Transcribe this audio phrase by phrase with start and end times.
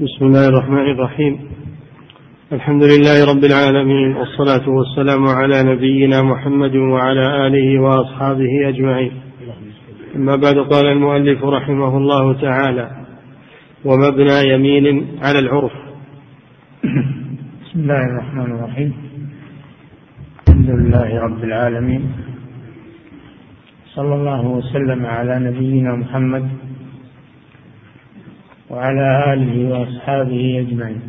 [0.00, 1.38] بسم الله الرحمن الرحيم.
[2.52, 9.12] الحمد لله رب العالمين والصلاة والسلام على نبينا محمد وعلى آله وأصحابه أجمعين.
[10.16, 12.90] أما بعد قال المؤلف رحمه الله تعالى
[13.84, 15.72] ومبنى يمين على العرف.
[17.64, 18.92] بسم الله الرحمن الرحيم.
[20.48, 22.02] الحمد لله رب العالمين.
[23.94, 26.48] صلى الله وسلم على نبينا محمد
[28.70, 31.02] وعلى آله وأصحابه أجمعين.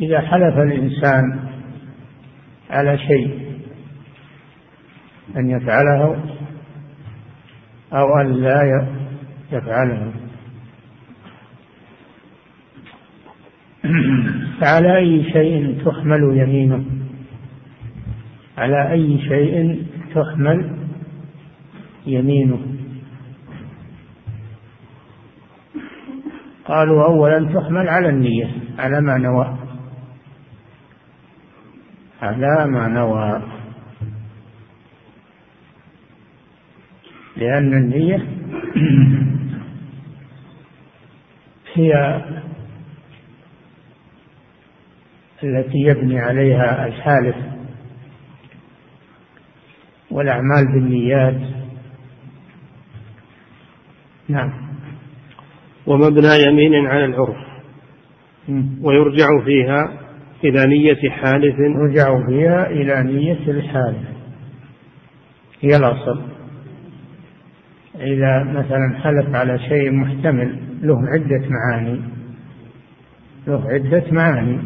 [0.00, 1.40] إذا حلف الإنسان
[2.70, 3.52] على شيء
[5.36, 6.24] أن يفعله
[7.92, 8.88] أو أن لا
[9.52, 10.12] يفعله.
[14.60, 16.84] فعلى أي شيء تحمل يمينه؟
[18.58, 20.77] على أي شيء تحمل
[22.08, 22.78] يمينه
[26.68, 29.58] قالوا أولا تحمل على النية على ما نوى.
[32.22, 33.42] على ما نوى.
[37.36, 38.26] لأن النية
[41.74, 42.22] هي
[45.44, 47.36] التي يبني عليها الحالف
[50.10, 51.57] والأعمال بالنيات.
[54.28, 54.52] نعم.
[55.86, 57.36] ومبنى يمين على العرف.
[58.82, 60.00] ويرجع فيها
[60.44, 61.54] إلى نية حالف.
[61.58, 64.08] يرجع فيها إلى نية الحالف.
[65.60, 66.22] هي الأصل.
[68.00, 72.00] إذا مثلا حلف على شيء محتمل له عدة معاني.
[73.46, 74.58] له عدة معاني.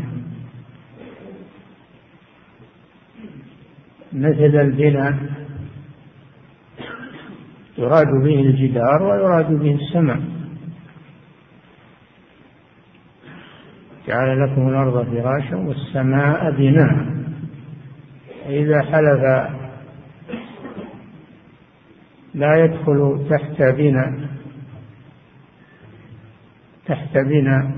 [4.13, 5.42] مثل البناء.
[7.79, 10.21] يراد به الجدار ويراد به السماء.
[14.07, 17.23] جعل لكم الأرض فراشا والسماء بناء.
[18.47, 19.51] إذا حلف
[22.35, 24.29] لا يدخل تحت بناء
[26.87, 27.73] تحت بناء.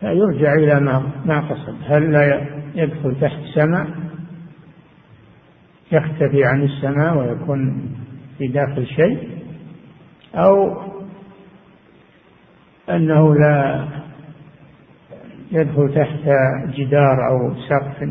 [0.00, 1.76] فيرجع إلى ما ما قصد.
[1.86, 4.03] هل لا يدخل تحت سماء؟
[5.92, 7.90] يختفي عن السماء ويكون
[8.38, 9.28] في داخل شيء
[10.34, 10.82] أو
[12.90, 13.88] أنه لا
[15.52, 16.28] يدخل تحت
[16.76, 18.08] جدار أو سقف.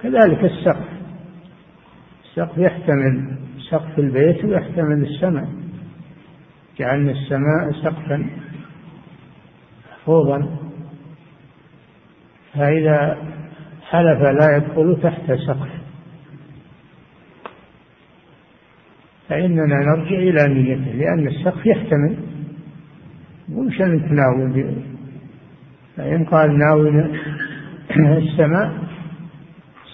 [0.00, 0.88] كذلك السقف.
[2.24, 3.36] السقف يحتمل
[3.70, 5.48] سقف البيت ويحتمل السماء.
[6.78, 8.30] جعلنا السماء سقفا
[9.90, 10.56] محفوظا.
[12.54, 13.18] فإذا
[13.82, 15.85] حلف لا يدخل تحت سقف.
[19.28, 22.16] فإننا نرجع إلى نيته لأن السقف يحتمل.
[23.52, 24.66] وش أنت ناوي
[25.96, 26.90] فإن قال ناوي
[28.18, 28.72] السماء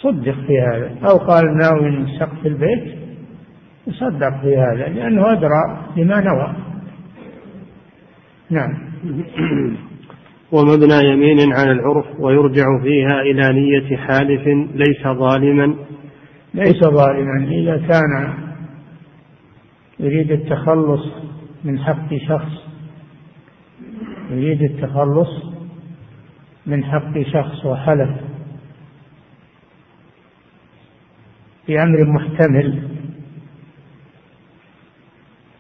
[0.03, 0.91] صدق في هذا.
[1.11, 2.99] أو قال ناوي سقف البيت
[3.87, 6.55] يصدق في هذا لأنه أدرى بما نوى.
[8.51, 8.79] نعم.
[10.53, 15.75] ومبنى يمين على العرف ويرجع فيها إلى نية حالف ليس ظالما.
[16.55, 18.52] ليس ظالما إذا كان
[20.03, 21.09] يريد التخلص
[21.65, 22.53] من حق شخص
[24.31, 25.53] يريد التخلص
[26.67, 28.11] من حق شخص وحلف
[31.67, 32.89] في أمر محتمل.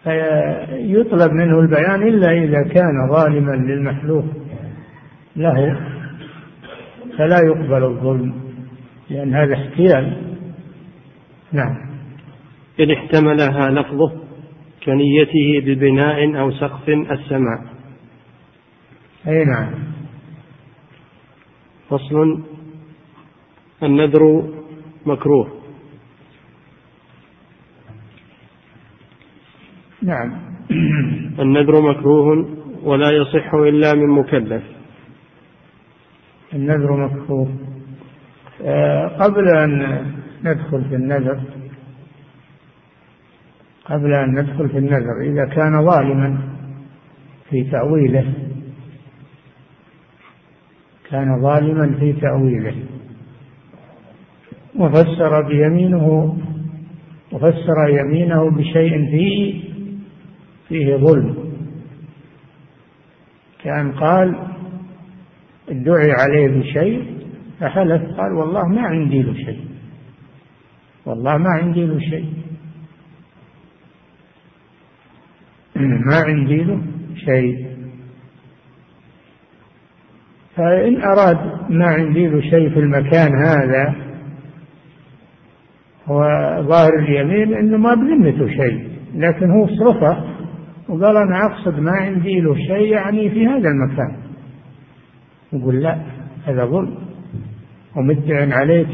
[0.04, 4.24] فيطلب منه البيان إلا إذا كان ظالما للمحلوف
[5.36, 5.80] له
[7.18, 8.34] فلا يقبل الظلم
[9.10, 10.34] لأن هذا احتيال.
[11.52, 11.76] نعم.
[12.80, 14.22] إن احتملها لفظه.
[14.84, 17.64] كنيته ببناء أو سقف السماء.
[19.28, 19.70] أي نعم.
[21.88, 22.42] فصل
[23.82, 24.48] النذر
[25.06, 25.48] مكروه.
[30.02, 30.40] نعم.
[31.38, 32.48] النذر مكروه
[32.82, 34.62] ولا يصح إلا من مكلف.
[36.54, 37.48] النذر مكروه.
[38.62, 40.06] آه، قبل أن
[40.44, 41.40] ندخل في النذر
[43.84, 46.38] قبل أن ندخل في النذر إذا كان ظالما
[47.50, 48.32] في تأويله.
[51.10, 52.74] كان ظالما في تأويله.
[54.76, 56.36] وفسر بيمينه
[57.32, 59.62] وفسر يمينه بشيء فيه
[60.68, 61.52] فيه ظلم.
[63.64, 64.36] كان قال
[65.68, 67.18] ادعي عليه بشيء
[67.60, 69.64] فحلف قال والله ما عندي له شيء.
[71.06, 72.41] والله ما عندي له شيء.
[76.06, 76.82] ما عندي له
[77.16, 77.72] شيء.
[80.56, 81.38] فإن أراد
[81.70, 83.94] ما عندي له شيء في المكان هذا
[86.06, 86.20] هو
[86.62, 90.24] ظاهر اليمين إنه ما بذمته شيء لكن هو صرفه
[90.88, 94.16] وقال أنا أقصد ما عندي له شيء يعني في هذا المكان.
[95.52, 95.98] يقول لا
[96.46, 96.94] هذا ظلم
[97.96, 98.88] ومدع عليك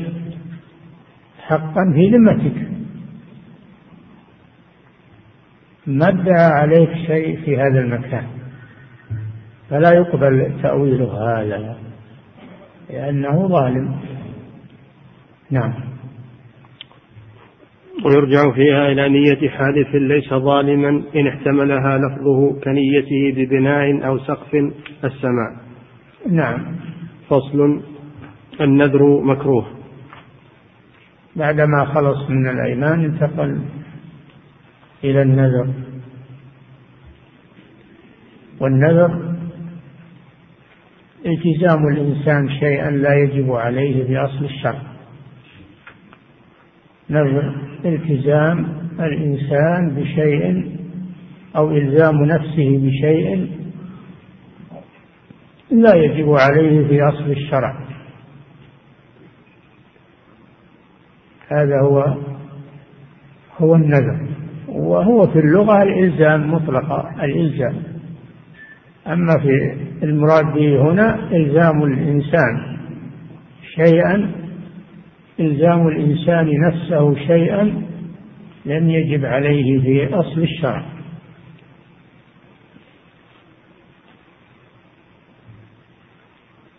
[1.47, 2.78] حقا في ذمتك.
[5.88, 8.26] ما ادعى عليك شيء في هذا المكان؟
[9.70, 11.76] فلا يقبل تأويله هذا
[12.90, 13.96] لأنه ظالم.
[15.50, 15.75] نعم.
[18.05, 24.55] ويرجع فيها إلى نية حادث ليس ظالما إن احتملها لفظه كنيته ببناء أو سقف
[25.05, 25.56] السماء.
[26.31, 26.76] نعم.
[27.29, 27.82] فصل
[28.61, 29.67] النذر مكروه.
[31.37, 33.58] بعدما خلص من الأيمان انتقل
[35.05, 35.75] إلى النذر.
[38.61, 39.35] والنذر
[41.27, 44.83] التزام الإنسان شيئا لا يجب عليه في أصل الشرع.
[47.11, 47.55] نذر
[47.85, 50.79] التزام الإنسان بشيء
[51.56, 53.59] أو إلزام نفسه بشيء
[55.71, 57.89] لا يجب عليه في أصل الشرع.
[61.49, 62.17] هذا هو
[63.59, 64.38] هو النذر.
[64.69, 67.75] وهو في اللغة الإلزام مطلقة الإلزام.
[69.06, 72.79] أما في المراد به هنا إلزام الإنسان.
[73.75, 74.31] شيئا
[75.41, 77.82] إلزام الإنسان نفسه شيئا
[78.67, 80.82] لم يجب عليه في أصل الشرع.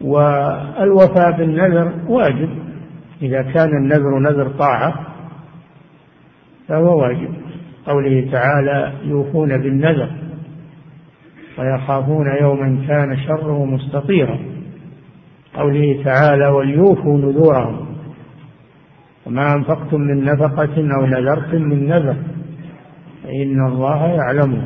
[0.02, 2.50] والوفاء بالنذر واجب.
[3.22, 5.08] إذا كان النذر نذر طاعة
[6.68, 7.34] فهو واجب.
[7.90, 10.10] قوله تعالى يوفون بالنذر
[11.60, 14.40] ويخافون يوما كان شره مستطيرا.
[15.54, 17.86] قوله تعالى وليوفوا نذورهم.
[19.26, 22.16] وما أنفقتم من نفقة أو نذرتم من نذر.
[23.24, 24.64] فإن الله يعلمه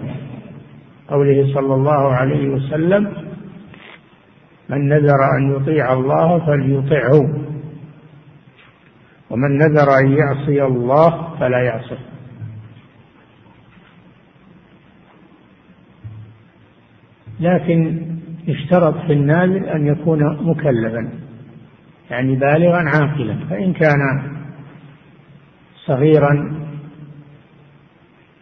[1.07, 3.13] قوله صلى الله عليه وسلم
[4.69, 7.21] من نذر أن يطيع الله فليطعه.
[9.29, 12.12] ومن نذر أن يعصي الله فلا يعصه
[17.39, 18.01] لكن
[18.50, 21.09] اشترط في النازل أن يكون مكلفا
[22.12, 24.00] يعني بالغا عاقلا فإن كان
[25.85, 26.63] صغيرا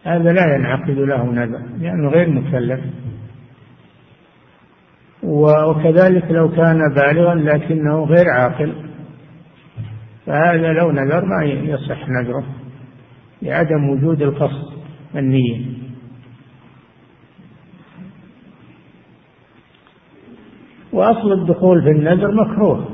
[0.04, 2.80] هذا لا ينعقد له نذر لأنه غير مكلف.
[5.24, 8.74] وكذلك لو كان بالغا لكنه غير عاقل
[10.26, 12.46] فهذا لو نذر ما يصح نذره
[13.42, 14.74] لعدم وجود القصد
[15.16, 15.81] النية.
[20.94, 22.88] وأصل الدخول في النذر مكروه.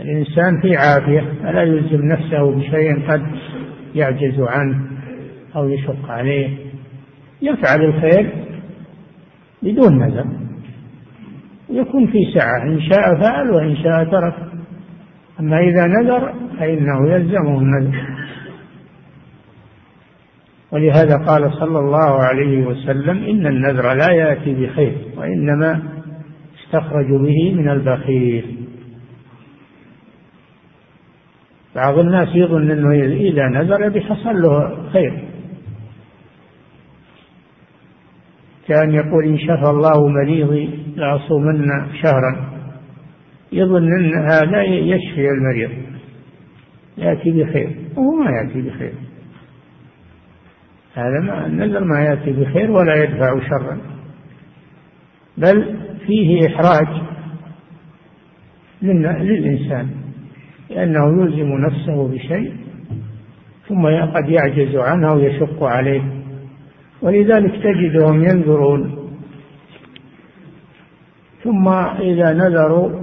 [0.00, 3.22] الإنسان في عافية فلا يلزم نفسه بشيء قد
[3.94, 4.86] يعجز عنه
[5.56, 6.56] أو يشق عليه.
[7.42, 8.30] يفعل الخير
[9.62, 10.26] بدون نذر.
[11.70, 14.34] يكون في سعة إن شاء فعل وإن شاء ترك.
[15.40, 18.16] أما إذا نذر فإنه يلزمه النذر.
[20.72, 25.95] ولهذا قال صلى الله عليه وسلم إن النذر لا يأتي بخير وإنما
[26.66, 28.56] يستخرج به من البخيل.
[31.76, 35.24] بعض الناس يظن إنه إذا نذر بحصل له خير.
[38.68, 41.68] كان يقول إن شفى الله مريضي لاصومن
[42.02, 42.50] شهرا.
[43.52, 45.70] يظن إن هذا يشفي المريض
[46.98, 47.76] يأتي بخير.
[47.96, 48.92] وهو ما يأتي بخير.
[50.94, 53.78] هذا ما النذر ما يأتي بخير ولا يدفع شرا.
[55.38, 56.88] بل فيه إحراج
[58.82, 59.88] للإنسان
[60.70, 62.52] لأنه يلزم نفسه بشيء
[63.68, 66.02] ثم قد يعجز عنه ويشق عليه.
[67.02, 69.10] ولذلك تجدهم ينذرون.
[71.44, 71.68] ثم
[72.00, 73.02] إذا نذروا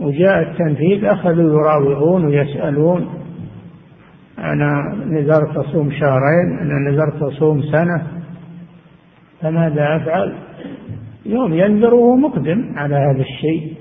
[0.00, 3.08] وجاء التنفيذ أخذوا يراوغون ويسألون.
[4.38, 8.06] أنا نذرت أصوم شهرين أنا نذرت أصوم سنة
[9.40, 10.34] فماذا أفعل؟
[11.30, 13.74] يوم ينذر وهو مقدم على هذا الشيء.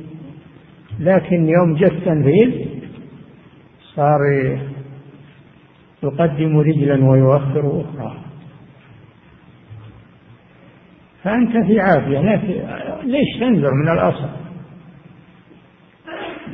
[0.99, 2.67] لكن يوم جاء التنفيذ
[3.95, 4.19] صار
[6.03, 8.17] يقدم رجلا ويؤخر أخرى.
[11.23, 12.19] فأنت في عافية.
[13.03, 14.29] ليش تنذر من الأصل؟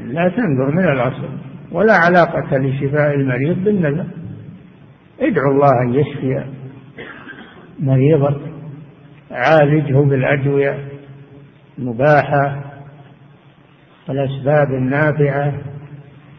[0.06, 1.30] لا تنذر من الأصل.
[1.72, 4.06] ولا علاقة لشفاء المريض بالنذر.
[5.20, 6.46] ادعو الله أن يشفي
[7.80, 8.55] مريضك.
[9.32, 10.78] عالجه بالأدوية
[11.80, 12.64] المباحة
[14.10, 15.54] والأسباب النافعة.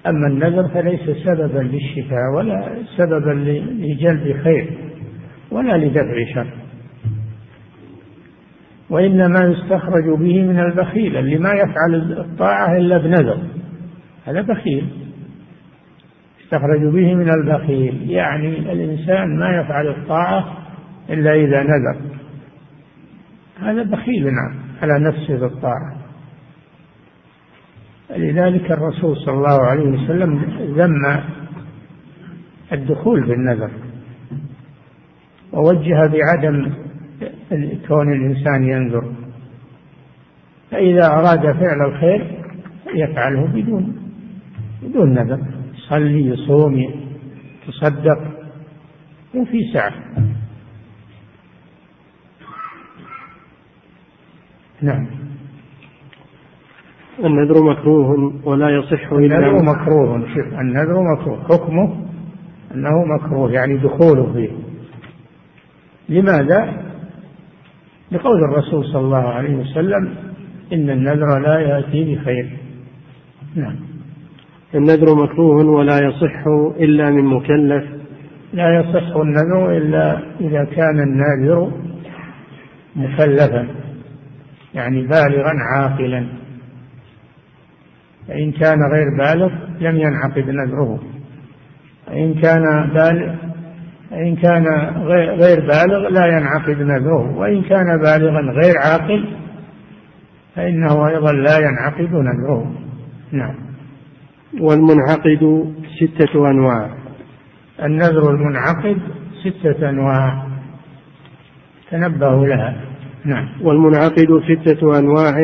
[0.06, 3.30] أما النذر فليس سببا للشفاء ولا سببا
[3.78, 4.78] لجلب خير
[5.50, 6.46] ولا لدفع شر.
[8.90, 13.38] وإنما يستخرج به من البخيل اللي ما يفعل الطاعة إلا بنذر.
[14.24, 14.88] هذا بخيل.
[16.40, 18.10] يستخرج به من البخيل.
[18.10, 20.58] يعني الإنسان ما يفعل الطاعة
[21.10, 22.15] إلا إذا نذر.
[23.60, 25.96] هذا بخيل نعم على نفسه بالطاعة
[28.10, 30.42] لذلك الرسول صلى الله عليه وسلم
[30.76, 31.20] ذم
[32.72, 33.70] الدخول بالنذر
[35.52, 36.72] ووجه بعدم
[37.88, 39.12] كون الإنسان ينذر.
[40.70, 42.42] فإذا أراد فعل الخير
[42.94, 43.96] يفعله بدون
[44.82, 45.40] بدون نذر.
[45.74, 46.78] يصلي يصوم
[47.68, 48.18] يتصدق
[49.34, 49.92] وفي سعة.
[54.82, 55.06] نعم.
[57.24, 61.42] النذر مكروه ولا يصح إلا النذر مكروه شوف النذر مكروه.
[61.44, 62.06] حكمه
[62.74, 64.50] أنه مكروه يعني دخوله فيه.
[66.08, 66.82] لماذا؟
[68.12, 70.14] لقول الرسول صلى الله عليه وسلم
[70.72, 72.56] إن النذر لا يأتي بخير.
[73.54, 73.76] نعم.
[74.74, 76.46] النذر مكروه ولا يصح
[76.80, 77.84] إلا من مكلف.
[78.52, 81.72] لا يصح النذر إلا إذا كان الناذر
[82.96, 83.85] مكلفا.
[84.76, 86.26] يعني بالغا عاقلا.
[88.28, 91.00] فإن كان غير بالغ لم ينعقد نذره.
[92.06, 93.34] فإن كان بالغ
[94.12, 94.64] إن كان
[95.40, 97.36] غير بالغ لا ينعقد نذره.
[97.36, 99.28] وإن كان بالغا غير عاقل
[100.56, 102.72] فإنه أيضا لا ينعقد نذره.
[103.32, 103.54] نعم.
[104.60, 106.90] والمنعقد ستة أنواع.
[107.82, 108.98] النذر المنعقد
[109.44, 110.46] ستة أنواع.
[111.90, 112.85] تنبهوا لها.
[113.26, 113.48] نعم.
[113.62, 115.34] والمنعقد ستة أنواع.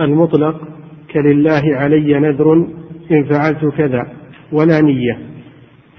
[0.00, 0.68] المطلق
[1.12, 2.54] كلله علي نذر
[3.12, 4.06] إن فعلت كذا
[4.52, 5.18] ولا نية.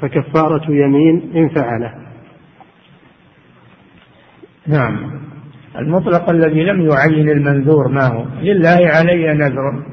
[0.02, 1.94] فكفارة يمين إن فعله
[4.68, 5.20] نعم.
[5.80, 9.84] المطلق الذي لم يعين المنذور ما هو؟ لله علي نذر.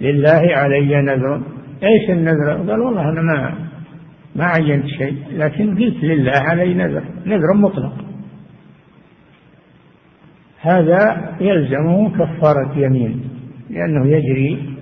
[0.00, 1.42] لله علي نذر.
[1.82, 3.54] إيش النذر؟ قال والله أنا ما
[4.36, 7.02] ما عينت شيء لكن قلت لله علي نذر.
[7.26, 8.07] نذر مطلق.
[10.60, 13.20] هذا يلزمه كفارة يمين
[13.70, 14.74] لأنه يجري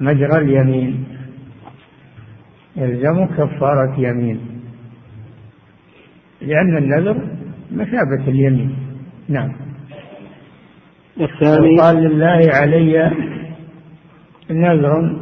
[0.00, 1.04] مجرى اليمين.
[2.76, 4.40] يلزم كفارة يمين
[6.40, 7.28] لأن النذر
[7.72, 8.76] مثابة اليمين.
[9.28, 9.52] نعم.
[11.20, 13.10] الثاني قال لله علي
[14.50, 15.20] نذر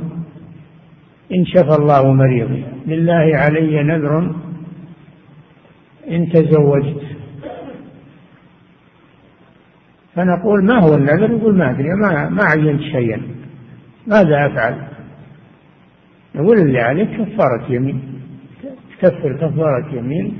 [1.32, 2.64] إن شفى الله مريضي.
[2.86, 4.34] لله علي نذر
[6.10, 7.07] إن تزوجت.
[10.18, 13.22] فنقول ما هو النذر؟ يقول ما أدري ما, ما عينت شيئا.
[14.06, 14.88] ماذا أفعل؟
[16.34, 18.02] نقول اللي عليك كفارة يمين.
[19.00, 20.38] تكفر كفارة يمين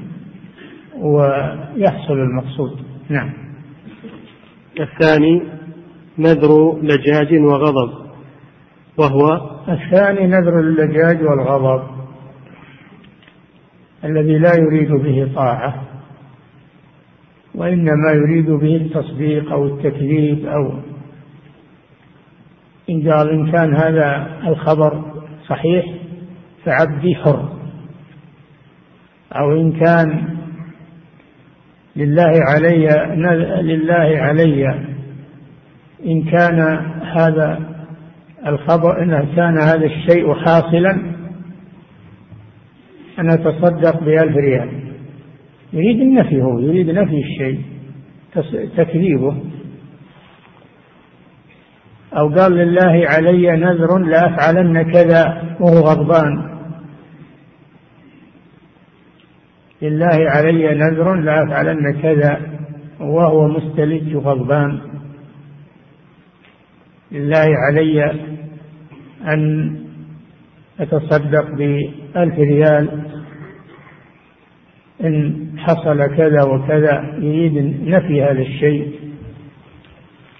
[0.97, 2.80] ويحصل المقصود.
[3.08, 3.30] نعم.
[4.80, 5.42] الثاني
[6.18, 7.90] نذر لجاج وغضب
[8.97, 11.82] وهو الثاني نذر اللجاج والغضب
[14.04, 15.88] الذي لا يريد به طاعة.
[17.55, 20.73] وإنما يريد به التصديق أو التكذيب أو
[22.90, 25.05] إن قال إن كان هذا الخبر
[25.49, 25.85] صحيح
[26.64, 27.49] فعبدي حر.
[29.33, 30.38] أو إن كان
[31.97, 32.88] لله علي
[33.62, 34.69] لله علي.
[36.07, 36.61] إن كان
[37.17, 37.61] هذا
[38.47, 40.90] الخبر إن كان هذا الشيء حاصلا
[43.19, 44.88] أن أتصدق بألف ريال.
[45.72, 47.62] يريد النفي هو يريد نفي الشيء
[48.76, 49.37] تكذيبه.
[52.12, 56.58] أو قال لله علي نذر لأفعلن كذا وهو غضبان.
[59.82, 62.40] لله علي نذر لأفعلن كذا
[63.00, 64.80] وهو مستلج غضبان.
[67.12, 68.10] لله علي
[69.22, 69.75] أن
[70.80, 73.17] أتصدق بألف ريال.
[75.05, 78.93] إن حصل كذا وكذا يريد نفي هذا الشيء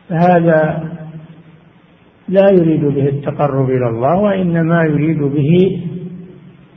[0.09, 0.89] فهذا
[2.29, 5.83] لا يريد به التقرب إلى الله وإنما يريد به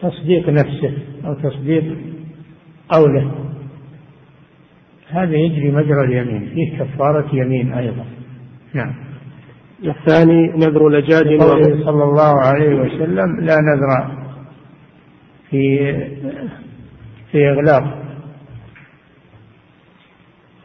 [0.02, 0.94] تصديق نفسه
[1.26, 1.84] أو تصديق
[2.90, 3.32] قوله.
[5.10, 8.06] هذا يجري مجرى اليمين فيه كفارة يمين أيضا.
[8.74, 8.94] نعم.
[9.86, 14.12] الثاني نذر لجاج قوله صلى الله عليه وسلم لا نذر
[15.50, 15.94] في
[17.32, 17.98] في إغلاق.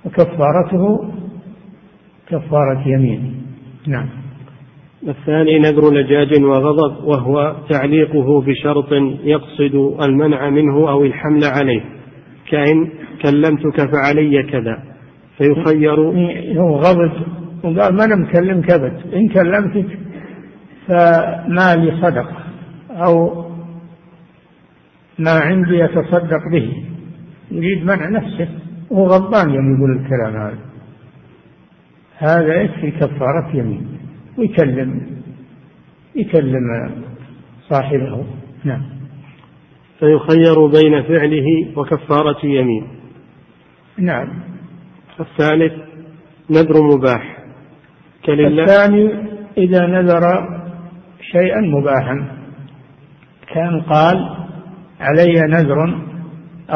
[0.05, 1.13] وكفارته
[2.29, 3.43] كفارة يمين.
[3.87, 4.09] نعم.
[5.09, 8.93] الثاني نذر لجاج وغضب وهو تعليقه بشرط
[9.25, 11.85] يقصد المنع منه أو الحمل عليه.
[12.51, 12.89] كإن
[13.23, 14.83] كلمتك فعلي كذا.
[15.39, 16.01] فيخير.
[16.61, 17.13] هو غضب.
[17.65, 19.15] وقال ما أنا مكلمك أبد.
[19.15, 19.99] إن كلمتك
[20.87, 22.37] فما لي صدقة
[22.91, 23.46] أو
[25.19, 26.85] ما عندي أتصدق به.
[27.51, 28.49] يريد منع نفسه
[28.91, 30.59] وهو غضبان يوم يقول الكلام هذا.
[32.19, 33.99] هذا يكفي كفارة يمين.
[34.39, 35.07] ويكلم
[36.17, 36.91] يكلم
[37.69, 38.25] صاحبه.
[38.65, 38.83] نعم.
[39.99, 41.47] فيخير بين فعله
[41.77, 42.87] وكفارة يمين.
[43.99, 44.29] نعم.
[45.21, 45.73] الثالث
[46.51, 47.39] نذر مباح.
[48.25, 49.11] كلله الثاني
[49.59, 50.23] إذا نذر
[51.21, 52.37] شيئا مباحا.
[53.55, 54.46] كان قال
[55.01, 55.99] علي نذر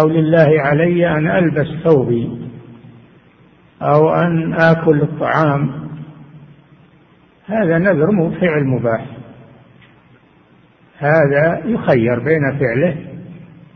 [0.00, 2.40] أو لله علي أن ألبس ثوبي
[3.82, 5.70] أو أن آكل الطعام.
[7.46, 9.06] هذا نذر فعل مباح.
[10.98, 12.96] هذا يخير بين فعله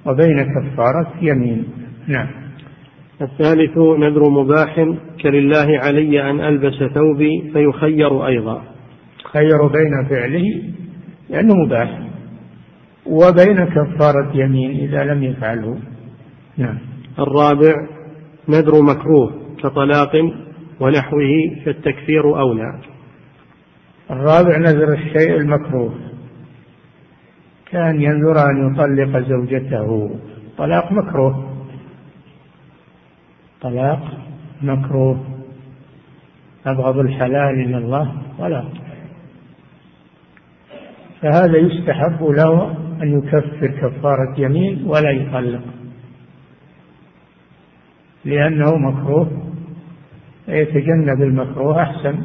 [0.07, 1.67] وبين كفارة يمين.
[2.07, 2.27] نعم.
[3.23, 4.75] الثالث نذر مباح
[5.23, 8.63] كلله علي أن ألبس ثوبي فيخير أيضا.
[9.33, 10.63] خير بين فعله
[11.31, 12.14] لأنه مباح.
[13.07, 15.79] وبين كفارة يمين إذا لم يفعله.
[16.57, 16.79] نعم.
[17.19, 17.75] الرابع
[18.49, 19.33] نذر مكروه
[19.63, 20.13] كطلاق
[20.81, 21.31] ونحوه
[21.65, 22.81] فالتكفير أولى.
[24.11, 25.95] الرابع نذر الشيء المكروه.
[27.71, 30.11] كان ينذر أن يطلق زوجته.
[30.59, 31.51] طلاق مكروه.
[33.61, 34.03] طلاق
[34.63, 35.25] مكروه.
[36.67, 38.13] أبغض الحلال من الله.
[38.39, 38.65] ولا
[41.23, 45.63] فهذا يستحب له أن يكفر كفارة يمين ولا يطلق
[48.25, 49.29] لأنه مكروه
[50.49, 52.19] يتجنب المكروه أحسن.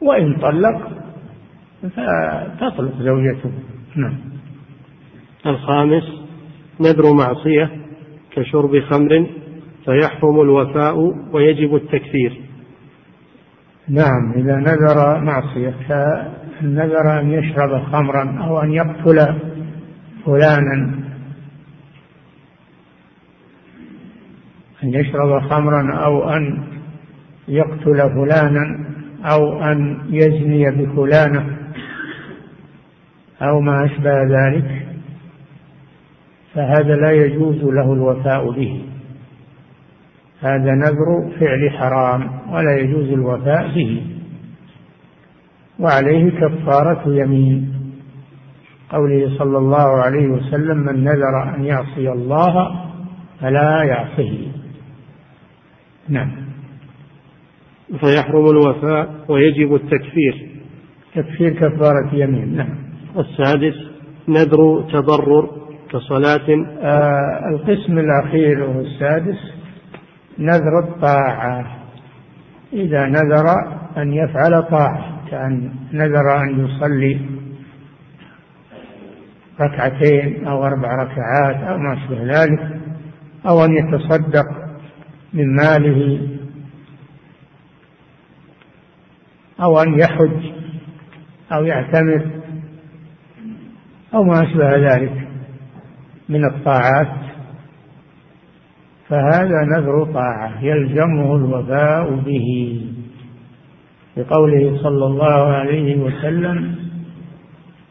[0.00, 0.88] وإن طلق
[1.82, 3.50] فتطلق زوجته.
[3.96, 4.18] نعم.
[5.46, 6.02] الخامس
[6.80, 7.70] نذر معصية
[8.30, 9.26] كشرب خمر
[9.84, 10.94] فيحرم الوفاء
[11.32, 12.40] ويجب التكفير.
[13.88, 15.74] نعم إذا نذر معصية
[16.60, 19.38] كنذر أن يشرب خمرا أو أن يقتل
[20.26, 21.04] فلانا.
[24.84, 26.64] أن يشرب خمرا أو أن
[27.48, 28.84] يقتل فلانا
[29.24, 31.56] أو أن يزني بفلانة
[33.42, 34.86] أو ما أشبه ذلك
[36.54, 38.84] فهذا لا يجوز له الوفاء به.
[40.40, 44.06] هذا نذر فعل حرام ولا يجوز الوفاء به.
[45.78, 47.73] وعليه كفارة يمين.
[48.94, 52.54] قوله صلى الله عليه وسلم من نذر أن يعصي الله
[53.40, 54.48] فلا يعصيه
[56.08, 56.30] نعم.
[58.00, 60.50] فيحرم الوفاء ويجب التكفير.
[61.14, 62.56] تكفير كفارة يمين.
[62.56, 62.74] نعم.
[63.18, 63.74] السادس
[64.28, 65.50] نذر تضرر
[65.90, 66.48] كصلاة.
[66.82, 69.38] آه القسم الأخير وهو السادس
[70.38, 71.76] نذر الطاعة.
[72.72, 73.46] إذا نذر
[73.96, 77.20] أن يفعل طاعة كأن نذر أن يصلي.
[79.60, 82.80] ركعتين أو أربع ركعات أو ما أشبه ذلك
[83.46, 84.46] أو أن يتصدق
[85.32, 86.28] من ماله
[89.62, 90.52] أو أن يحج
[91.52, 92.30] أو يعتمر
[94.14, 95.28] أو ما أشبه ذلك
[96.28, 97.24] من الطاعات.
[99.08, 102.80] فهذا نذر طاعة يلزمه الوفاء به.
[104.16, 106.83] بقوله صلى الله عليه وسلم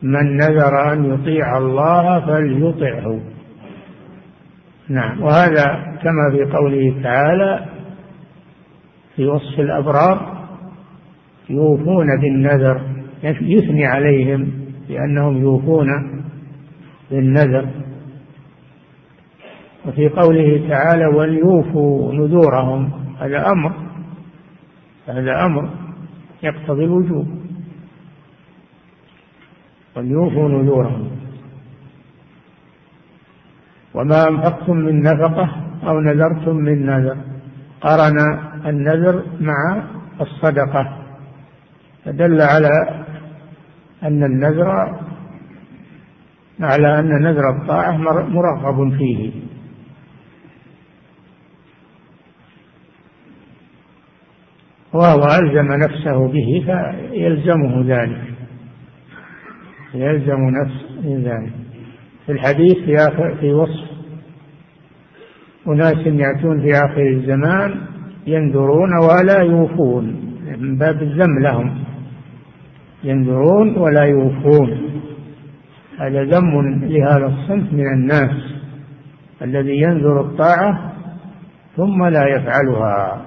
[0.04, 3.20] من نذر أن يطيع الله فليطعه.
[4.90, 5.66] نعم وهذا
[6.04, 7.66] كما في قوله تعالى
[9.16, 10.46] في وصف الأبرار
[11.50, 12.82] يوفون بالنذر
[13.24, 14.52] يثني عليهم
[14.90, 15.88] بأنهم يوفون
[17.12, 17.68] بالنذر.
[19.88, 23.74] وفي قوله تعالى وليوفوا نذورهم هذا أمر
[25.08, 25.70] هذا أمر
[26.44, 27.43] يقتضي الوجوب.
[29.96, 31.12] وليوفوا نذورهم.
[33.94, 35.50] وما أنفقتم من نفقة
[35.88, 37.18] أو نذرتم من نذر.
[37.82, 38.18] قرن
[38.66, 39.84] النذر مع
[40.22, 40.98] الصدقة.
[42.06, 43.06] فدل على
[44.04, 45.00] أن النذر
[46.60, 49.32] على أن نذر الطاعة مرغب فيه.
[54.94, 58.33] وهو ألزم نفسه به فيلزمه ذلك.
[59.94, 61.54] يلزم نفسه ذلك.
[62.26, 63.90] في الحديث في آخر في وصف
[65.68, 67.76] أناس يأتون في آخر الزمان
[68.28, 70.04] ينذرون ولا يوفون.
[70.60, 71.84] من باب الذم لهم.
[73.04, 74.90] ينذرون ولا يوفون.
[76.00, 78.54] هذا ذم لهذا الصنف من الناس
[79.42, 80.94] الذي ينذر الطاعة
[81.76, 83.26] ثم لا يفعلها.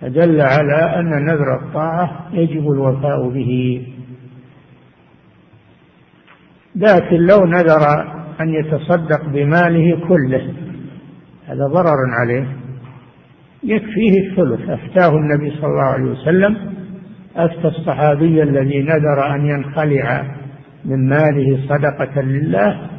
[0.00, 3.82] فدل على أن نذر الطاعة يجب الوفاء به.
[6.76, 10.54] لكن لو نذر أن يتصدق بماله كله.
[11.46, 12.46] هذا ضرر عليه.
[13.62, 14.70] يكفيه الثلث.
[14.70, 16.72] أفتاه النبي صلى الله عليه وسلم
[17.36, 20.36] أفتى الصحابي الذي نذر أن ينخلع
[20.84, 22.90] من ماله صدقة لله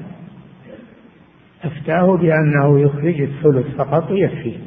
[1.64, 4.58] أفتاه بأنه يخرج الثلث فقط يكفيه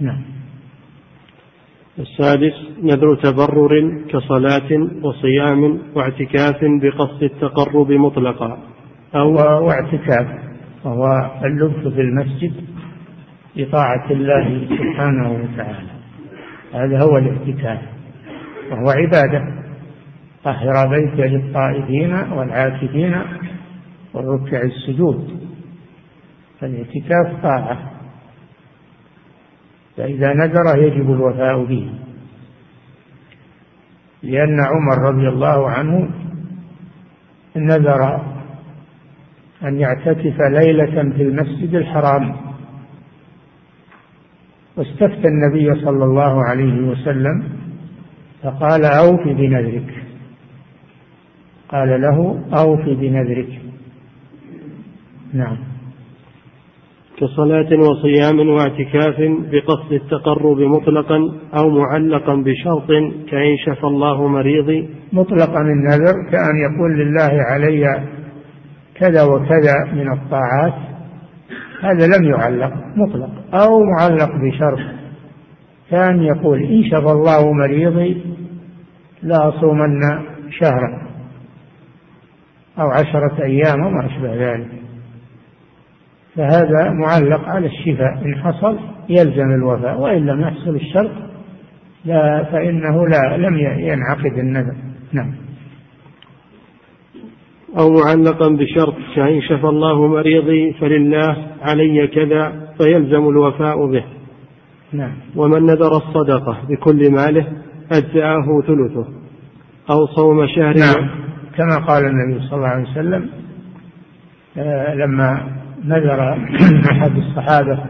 [0.00, 0.22] نعم.
[2.00, 8.58] السادس نذر تبرر كصلاة وصيام واعتكاف بقصد التقرب مطلقا.
[9.14, 9.34] أو
[9.66, 10.26] واعتكاف
[10.84, 12.52] وهو اللبث في المسجد
[13.56, 15.90] بطاعة الله سبحانه وتعالى.
[16.74, 17.78] هذا هو الاعتكاف
[18.70, 19.60] وهو عبادة.
[20.44, 23.22] طهر بيت للطائفين والعاكفين
[24.14, 25.40] والركع السجود.
[26.60, 27.99] فالاعتكاف طاعة.
[30.00, 31.90] فإذا نذر يجب الوفاء به.
[34.22, 36.10] لأن عمر رضي الله عنه
[37.56, 38.20] نذر
[39.64, 42.36] أن يعتكف ليلة في المسجد الحرام.
[44.76, 47.44] واستفتى النبي صلى الله عليه وسلم
[48.42, 50.04] فقال أوف بنذرك.
[51.68, 53.62] قال له أوف بنذرك.
[55.32, 55.56] نعم.
[57.20, 59.16] كصلاة وصيام واعتكاف
[59.52, 61.18] بقصد التقرب مطلقا
[61.58, 62.88] أو معلقا بشرط
[63.30, 64.88] كأن شفى الله مريضي.
[65.12, 68.04] مطلقا النذر كأن يقول لله علي
[68.94, 70.74] كذا وكذا من الطاعات.
[71.82, 74.80] هذا لم يعلق مطلق أو معلق بشرط.
[75.90, 78.22] كأن يقول إن شفى الله مريضي
[79.22, 80.00] لأصومن
[80.50, 81.02] شهرا
[82.78, 84.79] أو عشرة أيام وما أشبه ذلك.
[86.36, 88.24] فهذا معلق على الشفاء.
[88.24, 91.10] إن حصل يلزم الوفاء وإن لم يحصل الشرط
[92.04, 94.74] لا فإنه لا لم ينعقد النذر.
[95.12, 95.34] نعم.
[97.78, 104.04] أو معلقا بشرط كأن شفى الله مريضي فلله علي كذا فيلزم الوفاء به.
[104.92, 105.12] نعم.
[105.36, 107.46] ومن نذر الصدقة بكل ماله
[107.92, 109.06] أجزأه ثلثه
[109.90, 110.74] أو صوم شهر.
[110.78, 111.10] نعم.
[111.56, 113.30] كما قال النبي صلى الله عليه وسلم
[114.58, 116.32] آه لما نذر
[116.92, 117.84] أحد الصحابة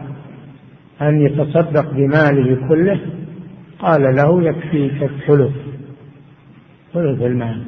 [1.01, 2.99] أن يتصدق بماله كله
[3.79, 5.55] قال له يكفيك الثلث
[6.93, 7.63] ثلث المال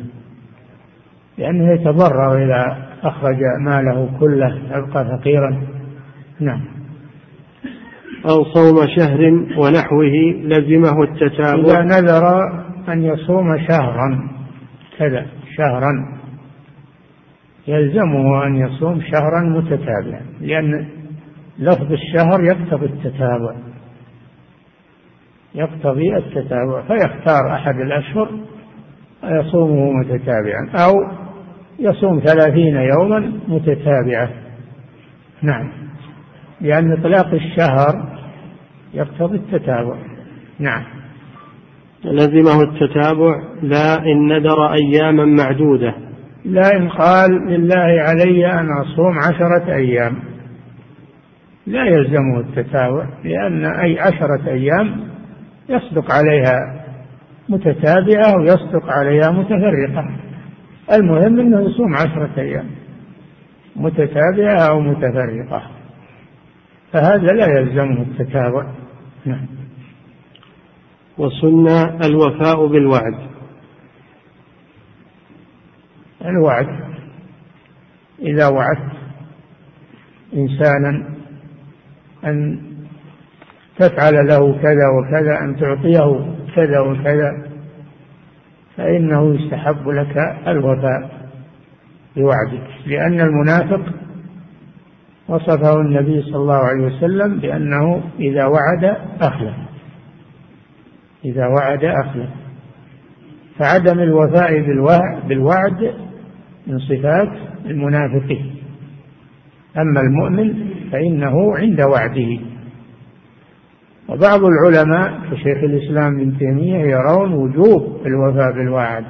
[1.37, 5.63] لأنه يتضرر إذا أخرج ماله كله يبقى فقيرا.
[6.39, 6.61] نعم.
[8.25, 9.19] أو صوم شهر
[9.57, 11.61] ونحوه لزمه التتابع.
[11.61, 12.25] إذا نذر
[12.89, 14.29] أن يصوم شهرا
[14.97, 15.25] كذا
[15.57, 16.22] شهرا.
[17.67, 20.87] يلزمه أن يصوم شهرا متتابعا لأن
[21.59, 23.55] لفظ الشهر يقتضي التتابع.
[25.55, 26.81] يقتضي التتابع.
[26.81, 28.29] فيختار أحد الأشهر
[29.23, 30.93] ويصومه متتابعا أو
[31.79, 34.29] يصوم ثلاثين يوما متتابعة.
[35.41, 35.71] نعم.
[36.61, 38.19] لأن إطلاق الشهر
[38.93, 39.95] يقتضي التتابع.
[40.59, 40.83] نعم.
[42.05, 46.12] لزمه التتابع لا إن نذر أياما معدودة.
[46.45, 50.19] لا إن قال لله علي أن أصوم عشرة أيام.
[51.67, 55.07] لا يلزمه التتابع لأن أي عشرة أيام
[55.69, 56.85] يصدق عليها
[57.49, 60.09] متتابعة ويصدق عليها متفرقة.
[60.93, 62.65] المهم أنه يصوم عشرة أيام
[63.75, 65.63] متتابعة أو متفرقة.
[66.93, 68.65] فهذا لا يلزمه التتابع
[69.25, 69.45] نعم.
[71.17, 71.67] وسن
[72.05, 73.32] الوفاء بالوعد.
[76.37, 76.67] الوعد
[78.19, 78.93] إذا وعدت
[80.33, 81.09] إنسانا
[82.25, 82.59] أن
[83.77, 87.47] تفعل له كذا وكذا أن تعطيه كذا وكذا
[88.77, 90.17] فإنه يستحب لك
[90.47, 91.29] الوفاء
[92.15, 92.67] بوعدك.
[92.85, 93.93] لأن المنافق
[95.27, 99.55] وصفه النبي صلى الله عليه وسلم بأنه إذا وعد أخلف.
[101.25, 102.29] إذا وعد أخلف.
[103.59, 104.61] فعدم الوفاء
[105.27, 105.93] بالوعد
[106.67, 107.29] من صفات
[107.65, 108.55] المنافقين
[109.77, 112.39] أما المؤمن فإنه عند وعده.
[114.09, 119.05] وبعض العلماء كشيخ الإسلام ابن تيمية يرون وجوب الوفاء بالوعد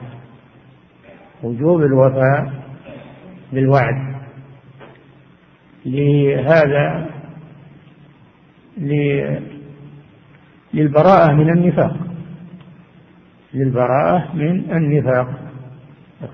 [1.44, 2.54] وجوب الوفاء
[3.54, 4.16] بالوعد.
[5.86, 7.10] لهذا
[10.74, 11.98] للبراءة من النفاق.
[13.54, 15.53] للبراءة من النفاق.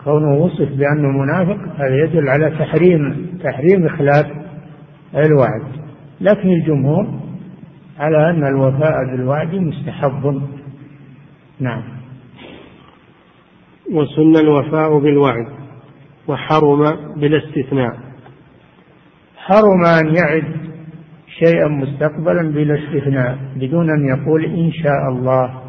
[0.04, 4.26] كونه وصف بأنه منافق هذا يدل على تحريم تحريم إخلاف
[5.16, 5.64] الوعد.
[6.22, 7.08] لكن الجمهور
[8.00, 10.42] على أن الوفاء بالوعد مستحب.
[11.60, 11.84] نعم.
[13.94, 15.48] وسن الوفاء بالوعد
[16.28, 16.84] وحرم
[17.18, 17.98] بلا استثناء.
[19.38, 20.70] حرم أن يعد
[21.28, 25.69] شيئا مستقبلا بلا استثناء بدون أن يقول إن شاء الله.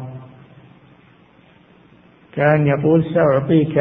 [2.35, 3.73] كان يقول سأعطيك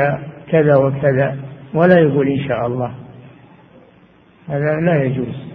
[0.51, 1.37] كذا وكذا
[1.75, 2.95] ولا يقول إن شاء الله.
[4.49, 5.51] هذا لا يجوز.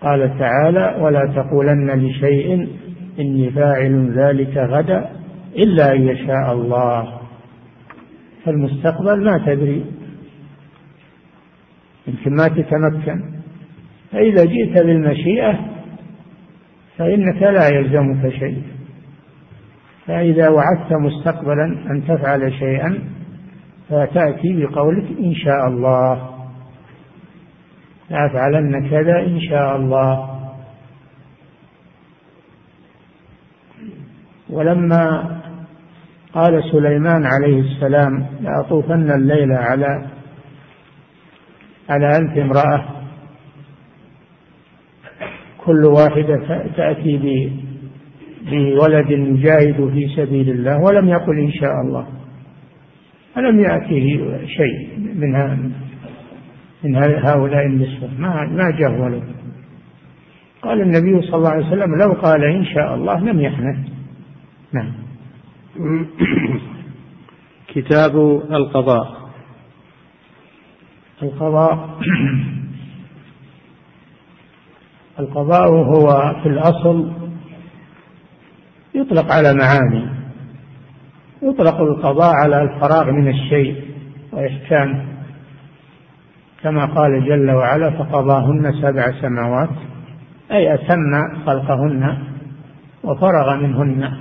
[0.00, 2.68] قال تعالى ولا تقولن لشيء
[3.18, 5.10] إني فاعل ذلك غدا
[5.56, 7.20] إلا أن يشاء الله.
[8.44, 9.84] فالمستقبل ما تدري.
[12.06, 13.22] يمكن ما تتمكن.
[14.12, 15.58] فإذا جئت بالمشيئة
[16.98, 18.62] فإنك لا يلزمك شيء.
[20.08, 22.98] فإذا وعدت مستقبلا أن تفعل شيئا
[23.88, 26.30] فتأتي بقولك إن شاء الله.
[28.10, 30.40] لأفعلن كذا إن شاء الله.
[34.50, 35.38] ولما
[36.32, 40.06] قال سليمان عليه السلام لأطوفن الليل على
[41.88, 42.84] على ألف امرأة
[45.64, 47.18] كل واحدة تأتي
[48.50, 52.06] بولد يجاهد في سبيل الله ولم يقل إن شاء الله.
[53.34, 55.32] فلم يأتيه شيء من
[56.84, 56.96] من
[57.26, 59.22] هؤلاء النسوة؟ ما ما جاء ولد
[60.62, 63.76] قال النبي صلى الله عليه وسلم لو قال إن شاء الله لم يحنث.
[64.72, 64.92] نعم.
[67.74, 68.16] كتاب
[68.50, 69.18] القضاء.
[71.22, 71.98] القضاء
[75.20, 77.27] القضاء هو في الأصل
[78.94, 80.08] يطلق على معاني.
[81.42, 83.82] يطلق القضاء على الفراغ من الشيء
[84.32, 85.04] وإحكامه
[86.62, 89.70] كما قال جل وعلا فقضاهن سبع سماوات
[90.52, 92.18] أي أتم خلقهن
[93.04, 94.12] وفرغ منهن.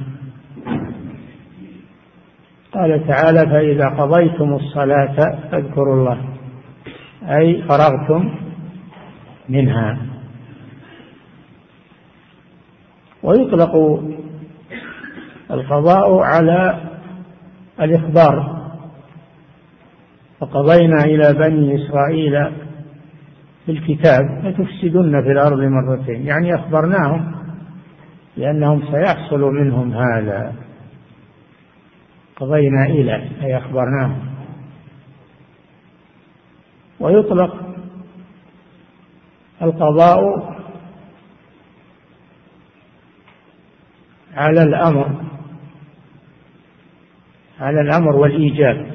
[2.72, 5.16] قال تعالى فإذا قضيتم الصلاة
[5.52, 6.18] فاذكروا الله
[7.24, 8.32] أي فرغتم
[9.50, 9.98] منها.
[13.24, 14.02] ويطلق
[15.52, 16.82] القضاء على
[17.82, 18.58] الإخبار.
[20.40, 22.52] فقضينا إلى بني إسرائيل
[23.66, 26.26] في الكتاب لتفسدن في الأرض مرتين.
[26.26, 27.36] يعني أخبرناهم
[28.38, 30.54] لأنهم سيحصل منهم هذا.
[32.36, 34.20] قضينا إلى أي أخبرناهم.
[37.00, 37.56] ويطلق
[39.62, 40.20] القضاء
[44.34, 45.28] على الأمر.
[47.60, 48.86] على الأمر والإيجاب.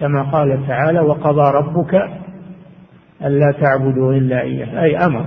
[0.00, 1.94] كما قال تعالى وقضى ربك
[3.22, 4.82] ألا تعبدوا إلا إياه.
[4.82, 5.26] أي أمر.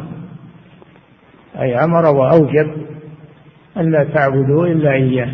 [1.59, 2.85] أي أمر وأوجب
[3.77, 5.33] ألا تعبدوا إلا إياه.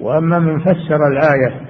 [0.00, 1.60] وأما من فسر الآية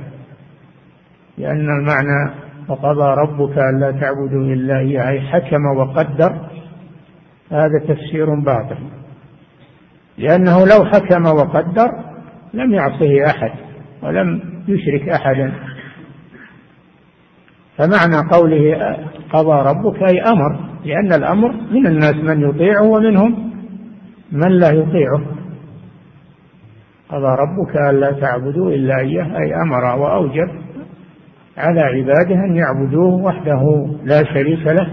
[1.39, 2.35] لأن المعنى
[2.69, 6.49] وقضى ربك ألا تعبدوا إلا إياه أي حكم وقدر
[7.51, 9.00] هذا تفسير باطل.
[10.21, 11.89] لأنه لو حكم وقدر
[12.55, 13.51] لم يعصه أحد
[14.03, 15.53] ولم يشرك أحدا.
[17.77, 18.97] فمعنى قوله
[19.33, 23.53] قضى ربك أي أمر لأن الأمر من الناس من يطيعه ومنهم
[24.33, 25.21] من لا يطيعه.
[27.09, 30.49] قضى ربك ألا تعبدوا إلا إياه أي أمر وأوجب
[31.59, 34.91] على عباده أن يعبدوه وحده لا شريك له.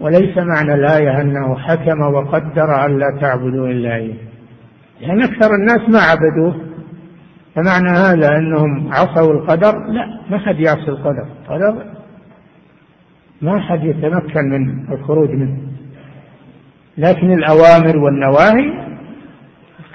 [0.00, 4.29] وليس معنى الآية أنه حكم وقدر ألا تعبدوا إلا إياه.
[5.00, 6.70] لأن أكثر الناس ما عبدوه.
[7.54, 11.26] فمعنى هذا أنهم عصوا القدر؟ لا ما حد يعصي القدر.
[11.42, 11.84] القدر
[13.42, 15.56] ما حد يتمكن من الخروج منه.
[16.98, 18.90] لكن الأوامر والنواهي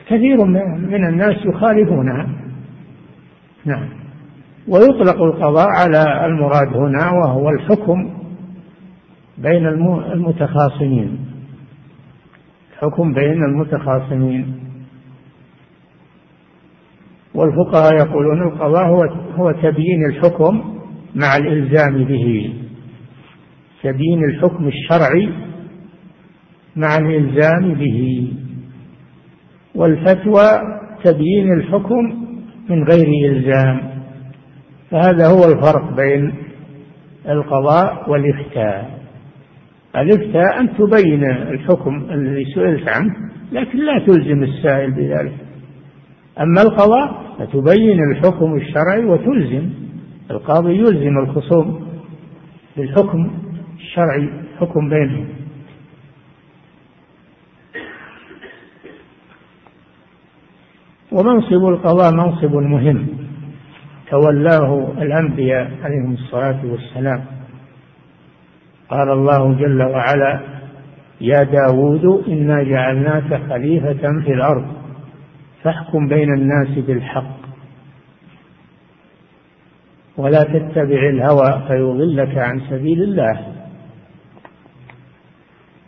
[0.07, 2.29] كثير من الناس يخالفونها.
[3.65, 3.89] نعم.
[4.67, 8.13] ويطلق القضاء على المراد هنا وهو الحكم
[9.37, 11.25] بين المتخاصمين.
[12.73, 14.64] الحكم بين المتخاصمين.
[17.35, 19.03] والفقهاء يقولون القضاء هو
[19.35, 20.79] هو تبيين الحكم
[21.15, 22.53] مع الإلزام به.
[23.83, 25.29] تبيين الحكم الشرعي
[26.75, 28.27] مع الإلزام به.
[29.75, 30.47] والفتوى
[31.03, 32.25] تبيين الحكم
[32.69, 33.81] من غير إلزام.
[34.91, 36.33] فهذا هو الفرق بين
[37.29, 38.99] القضاء والإفتاء.
[39.95, 43.15] الإفتاء أن تبين الحكم الذي سئلت عنه
[43.51, 45.44] لكن لا تلزم السائل بذلك.
[46.39, 49.69] أما القضاء فتبين الحكم الشرعي وتلزم
[50.31, 51.87] القاضي يلزم الخصوم
[52.77, 53.31] بالحكم
[53.77, 55.27] الشرعي حكم بينهم.
[61.11, 63.07] ومنصب القضاء منصب مهم
[64.11, 67.25] تولاه الأنبياء عليهم الصلاة والسلام.
[68.89, 70.39] قال الله جل وعلا
[71.21, 74.84] يا داود إنا جعلناك خليفة في الأرض.
[75.65, 77.37] فاحكم بين الناس بالحق.
[80.17, 83.39] ولا تتبع الهوى فيضلك عن سبيل الله.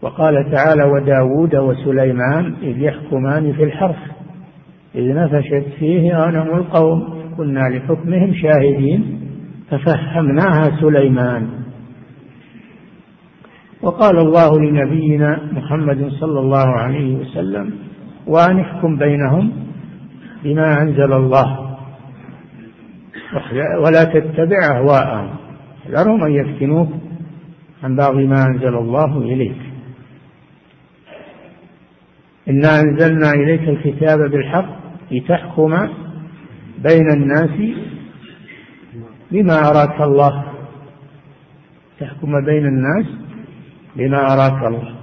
[0.01, 4.11] وقال تعالى وداود وسليمان إذ يحكمان في الحرث.
[4.95, 7.33] إذ نفشت فيه غنم القوم.
[7.37, 9.19] كنا لحكمهم شاهدين.
[9.69, 11.49] ففهمناها سليمان.
[13.81, 17.73] وقال الله لنبينا محمد صلى الله عليه وسلم
[18.27, 19.66] وأن احكم بينهم
[20.43, 21.77] بما أنزل الله.
[23.83, 25.35] ولا تتبع أهواءهم.
[25.87, 26.89] ذرهم أن يفتنوك
[27.83, 29.57] عن بعض ما أنزل الله إليك.
[32.49, 34.69] إنا أنزلنا إليك الكتاب بالحق
[35.11, 35.87] لتحكم
[36.83, 37.75] بين الناس
[39.31, 40.43] بما أراك الله.
[41.99, 43.05] تحكم بين الناس
[43.95, 44.95] بما أراك الله.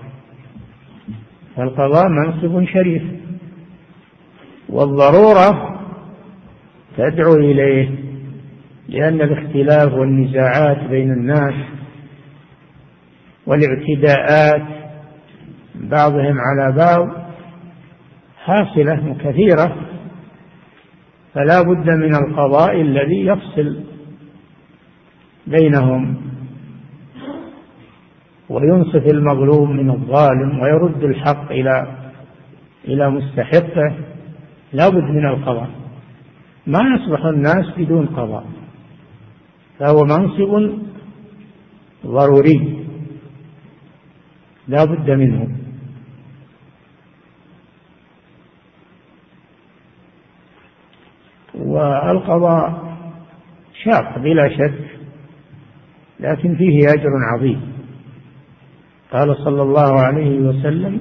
[1.56, 3.02] فالقضاء منصب شريف.
[4.74, 5.78] والضرورة
[6.96, 7.90] تدعو إليه
[8.88, 11.54] لأن الاختلاف والنزاعات بين الناس
[13.46, 14.62] والاعتداءات
[15.74, 17.08] بعضهم على بعض
[18.44, 19.76] حاصلة كثيرة
[21.34, 23.84] فلا بد من القضاء الذي يفصل
[25.46, 26.16] بينهم
[28.48, 31.86] وينصف المظلوم من الظالم ويرد الحق إلى
[32.84, 33.94] إلى مستحقه.
[34.74, 35.70] لا بد من القضاء.
[36.66, 38.46] ما يصلح الناس بدون قضاء.
[39.78, 40.80] فهو منصب
[42.06, 42.86] ضروري.
[44.68, 45.48] لا بد منه.
[51.54, 52.96] والقضاء
[53.84, 54.84] شاق بلا شك
[56.20, 57.74] لكن فيه أجر عظيم.
[59.12, 61.00] قال صلى الله عليه وسلم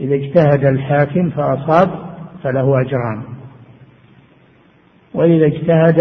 [0.00, 2.05] إذا اجتهد الحاكم فأصاب
[2.46, 3.22] فله أجران.
[5.14, 6.00] وإذا اجتهد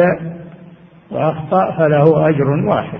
[1.11, 2.99] وأخطأ فله أجر واحد.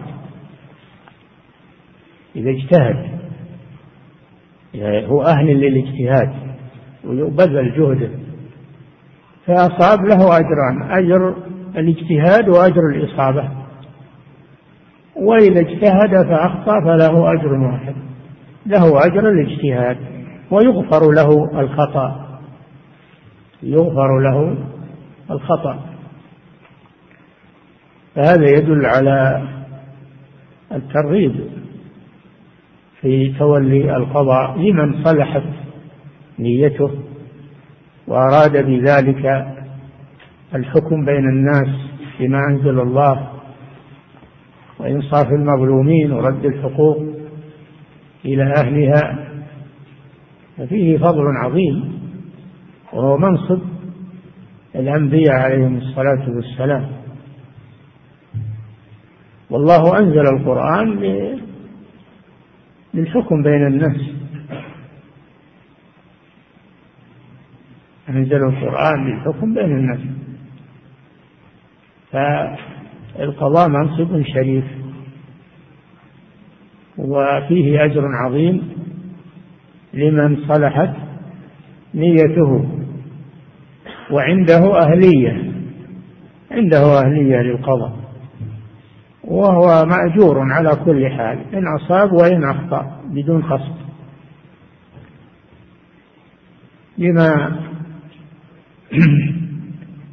[2.35, 3.15] إذا اجتهد
[5.05, 6.33] هو أهل للاجتهاد
[7.05, 8.09] ويبذل جهده
[9.45, 11.35] فأصاب له أجران أجر
[11.77, 13.49] الاجتهاد وأجر الإصابة.
[15.15, 17.95] وإذا اجتهد فأخطأ فله أجر واحد
[18.65, 19.97] له أجر الاجتهاد
[20.51, 22.24] ويغفر له الخطأ.
[23.63, 24.57] يغفر له
[25.31, 25.79] الخطأ.
[28.15, 29.47] فهذا يدل على
[30.71, 31.35] الترغيب
[33.01, 35.43] في تولي القضاء لمن صلحت
[36.39, 36.91] نيته
[38.07, 39.55] وأراد بذلك
[40.55, 41.67] الحكم بين الناس
[42.19, 43.29] بما أنزل الله
[44.79, 46.97] وإنصاف المظلومين ورد الحقوق
[48.25, 49.27] إلى أهلها.
[50.57, 52.04] ففيه فضل عظيم.
[52.95, 53.61] وهو منصب
[54.75, 56.91] الأنبياء عليهم الصلاة والسلام.
[59.49, 60.99] والله أنزل القرآن
[62.93, 64.01] للحكم بين الناس.
[68.09, 69.99] أنزل القرآن للحكم بين الناس.
[72.11, 74.65] فالقضاء منصب شريف.
[76.97, 78.75] وفيه أجر عظيم
[79.93, 80.95] لمن صلحت
[81.93, 82.74] نيته.
[84.11, 85.51] وعنده أهلية
[86.51, 88.05] عنده أهلية للقضاء
[89.23, 93.75] وهو مأجور على كل حال إن أصاب وإن أخطأ بدون قصد
[96.97, 97.59] لما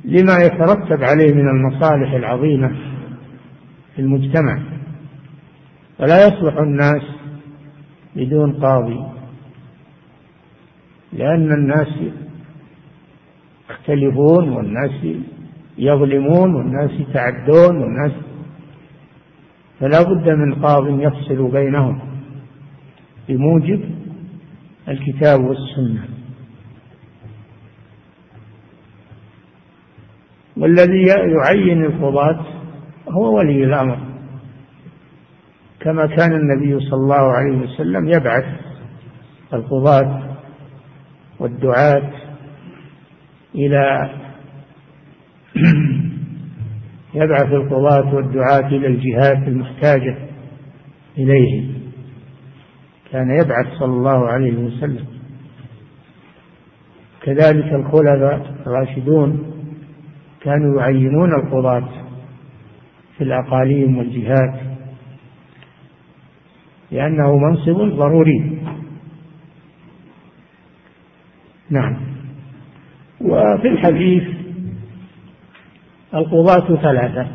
[0.04, 2.68] لما يترتب عليه من المصالح العظيمة
[3.96, 4.62] في المجتمع
[5.98, 7.02] فلا يصلح الناس
[8.16, 9.00] بدون قاضي
[11.12, 11.88] لأن الناس
[13.70, 15.16] يختلفون والناس
[15.78, 18.12] يظلمون والناس يتعدون والناس
[19.80, 22.00] فلا بد من قاض يفصل بينهم
[23.28, 23.90] بموجب
[24.88, 26.08] الكتاب والسنة.
[30.56, 32.46] والذي يعين القضاة
[33.08, 33.98] هو ولي الأمر.
[35.80, 38.44] كما كان النبي صلى الله عليه وسلم يبعث
[39.52, 40.36] القضاة
[41.40, 42.10] والدعاة
[43.55, 44.11] إلى
[47.14, 50.16] يبعث القضاة والدعاة إلى الجهات المحتاجة
[51.18, 51.68] إليه.
[53.12, 55.07] كان يبعث صلى الله عليه وسلم.
[57.22, 59.53] كذلك الخلفاء الراشدون
[60.40, 61.88] كانوا يعينون القضاة
[63.18, 64.61] في الأقاليم والجهات
[66.90, 68.62] لأنه منصب ضروري.
[71.70, 72.11] نعم.
[73.22, 74.22] وفي الحديث
[76.14, 77.26] القضاة ثلاثة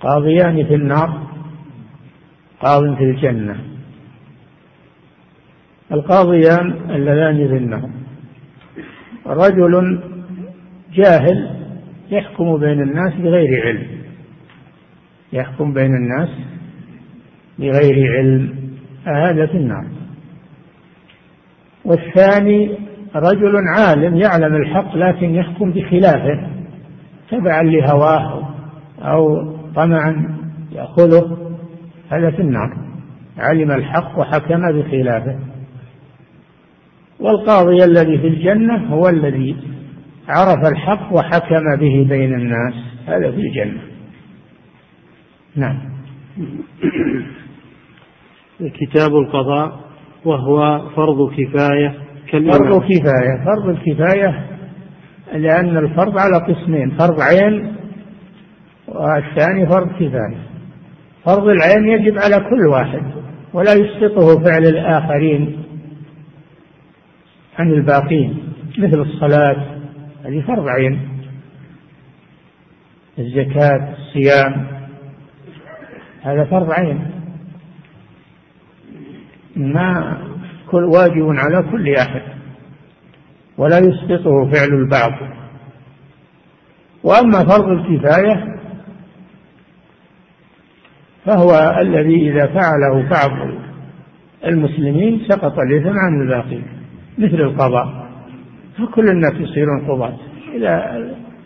[0.00, 1.22] قاضيان في النار
[2.60, 3.56] قاض في الجنة.
[5.92, 7.90] القاضيان اللذان في النار.
[9.26, 10.00] رجل
[10.92, 11.50] جاهل
[12.10, 13.86] يحكم بين الناس بغير علم.
[15.32, 16.28] يحكم بين الناس
[17.58, 18.54] بغير علم.
[19.04, 19.86] هذا في النار.
[21.84, 26.48] والثاني رجل عالم يعلم الحق لكن يحكم بخلافه
[27.30, 28.48] تبعا لهواه
[28.98, 30.38] أو طمعا
[30.72, 31.38] يأخذه
[32.10, 32.76] هذا في النار.
[33.38, 35.38] علم الحق وحكم بخلافه.
[37.20, 39.56] والقاضي الذي في الجنة هو الذي
[40.28, 42.74] عرف الحق وحكم به بين الناس
[43.06, 43.80] هذا في الجنة.
[45.56, 45.78] نعم.
[48.80, 49.80] كتاب القضاء
[50.24, 51.94] وهو فرض كفاية
[52.30, 54.46] فرض كفايه فرض الكفاية
[55.32, 57.76] لأن الفرض على قسمين فرض عين
[58.88, 60.46] والثاني فرض كفاية.
[61.24, 63.02] فرض العين يجب على كل واحد
[63.52, 65.62] ولا يسقطه فعل الآخرين
[67.58, 68.42] عن الباقين
[68.78, 69.66] مثل الصلاة
[70.24, 71.08] هذه فرض عين.
[73.18, 74.66] الزكاة الصيام
[76.22, 77.10] هذا فرض عين.
[79.56, 80.18] ما
[80.72, 82.22] كل واجب على كل أحد
[83.58, 85.12] ولا يسقطه فعل البعض.
[87.04, 88.58] وأما فرض الكفاية
[91.24, 93.30] فهو الذي إذا فعله بعض
[94.46, 96.64] المسلمين سقط الإثم عن الباقين
[97.18, 98.08] مثل القضاء.
[98.78, 100.16] فكل الناس يصيرون قضاة.
[100.54, 100.96] إذا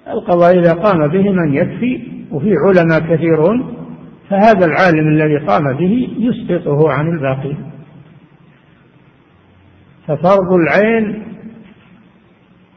[0.09, 3.77] القضاء إذا قام به من يكفي وفي علماء كثيرون
[4.31, 7.76] فهذا العالم الذي قام به يسقطه عن الباقين
[10.07, 11.23] ففرض العين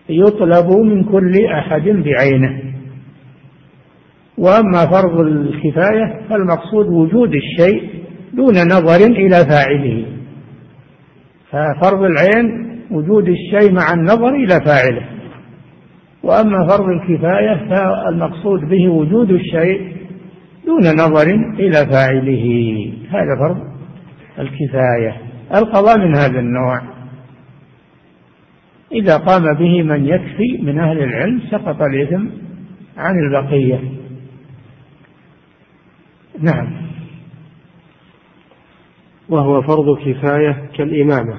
[0.09, 2.61] يطلب من كل أحد بعينه.
[4.37, 7.89] وأما فرض الكفاية فالمقصود وجود الشيء
[8.33, 10.05] دون نظر إلى فاعله.
[11.51, 15.05] ففرض العين وجود الشيء مع النظر إلى فاعله.
[16.23, 19.95] وأما فرض الكفاية فالمقصود به وجود الشيء
[20.65, 21.27] دون نظر
[21.59, 22.45] إلى فاعله.
[23.09, 23.57] هذا فرض
[24.39, 25.17] الكفاية.
[25.55, 26.98] القضاء من هذا النوع.
[28.91, 32.25] إذا قام به من يكفي من أهل العلم سقط الإثم
[32.97, 33.79] عن البقية.
[36.39, 36.89] نعم.
[39.29, 41.33] وهو فرض كفاية كالإمامة.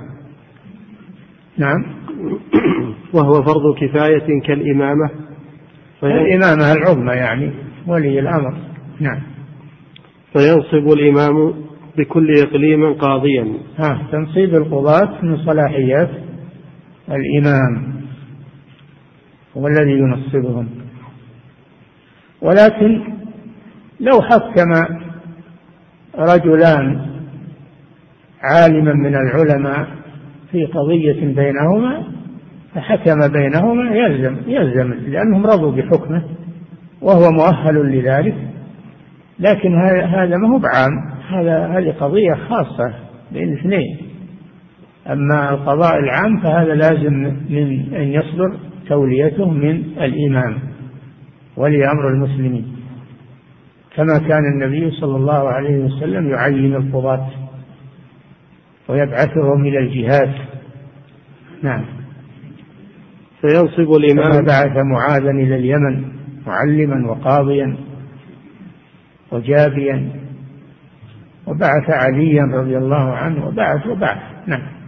[1.58, 1.84] نعم.
[3.14, 5.10] وهو فرض كفاية كالإمامة.
[6.02, 7.50] الإمامة العظمى يعني
[7.86, 8.54] ولي الأمر.
[9.00, 9.22] نعم.
[10.32, 11.54] فينصب الإمام
[11.98, 13.54] بكل إقليم قاضيا.
[13.78, 16.29] ها تنصيب القضاة من صلاحيات.
[17.10, 18.00] الإمام
[19.56, 20.68] هو الذي ينصبهم
[22.42, 23.02] ولكن
[24.00, 24.96] لو حكم
[26.18, 27.10] رجلان
[28.42, 29.88] عالما من العلماء
[30.50, 32.04] في قضية بينهما
[32.74, 36.22] فحكم بينهما يلزم يلزم لأنهم رضوا بحكمه
[37.02, 38.34] وهو مؤهل لذلك.
[39.38, 40.90] لكن هذا ما هو بعام
[41.28, 42.94] هذا هذه قضية خاصة
[43.32, 44.09] بين اثنين.
[45.06, 47.12] أما القضاء العام فهذا لازم
[47.50, 48.56] من أن يصدر
[48.88, 50.58] توليته من الإمام
[51.56, 52.76] ولي أمر المسلمين.
[53.96, 57.30] كما كان النبي صلى الله عليه وسلم يعين القضاة
[58.88, 60.34] ويبعثهم إلى الجهاد.
[61.62, 61.84] نعم.
[63.40, 66.04] فينصب الإمام بعث معاذا إلى اليمن
[66.46, 67.76] معلما وقاضيا
[69.32, 70.10] وجابيا
[71.46, 74.18] وبعث عليا رضي الله عنه وبعث وبعث.
[74.46, 74.79] نعم.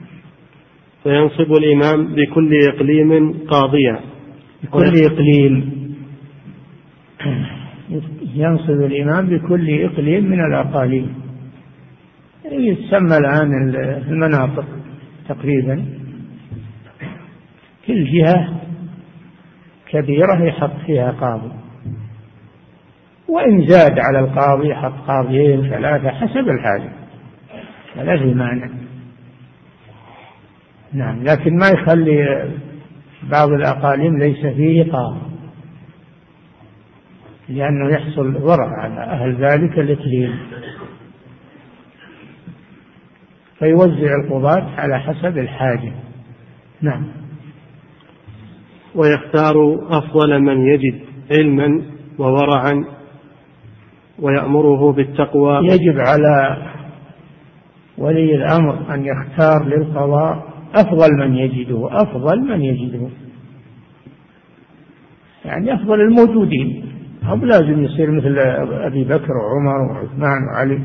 [1.02, 4.00] فينصب الإمام بكل إقليم قاضيا
[4.62, 5.82] بكل إقليم.
[8.34, 11.14] ينصب الإمام بكل إقليم من الأقاليم.
[12.44, 13.74] يسمى الآن
[14.08, 14.64] المناطق
[15.28, 15.84] تقريبا؟
[17.86, 18.60] كل جهة
[19.90, 21.52] كبيرة يحط فيها قاضي.
[23.28, 26.92] وإن زاد على القاضي حط قاضيين ثلاثة حسب الحاجة.
[27.94, 28.81] فلا في مانع.
[30.92, 32.50] نعم لكن ما يخلي
[33.30, 35.32] بعض الأقاليم ليس فيه قاضي
[37.48, 40.38] لأنه يحصل ضرر على أهل ذلك الإقليم.
[43.58, 45.92] فيوزع القضاة على حسب الحاجة.
[46.80, 47.06] نعم.
[48.94, 49.54] ويختار
[49.90, 51.82] أفضل من يجد علما
[52.18, 52.84] وورعا
[54.18, 55.58] ويأمره بالتقوى.
[55.64, 56.66] يجب على
[57.98, 63.08] ولي الأمر أن يختار للقضاء أفضل من يجده أفضل من يجده.
[65.44, 66.84] يعني أفضل الموجودين.
[67.28, 68.38] أو لازم يصير مثل
[68.72, 70.80] أبي بكر وعمر وعثمان وعلي.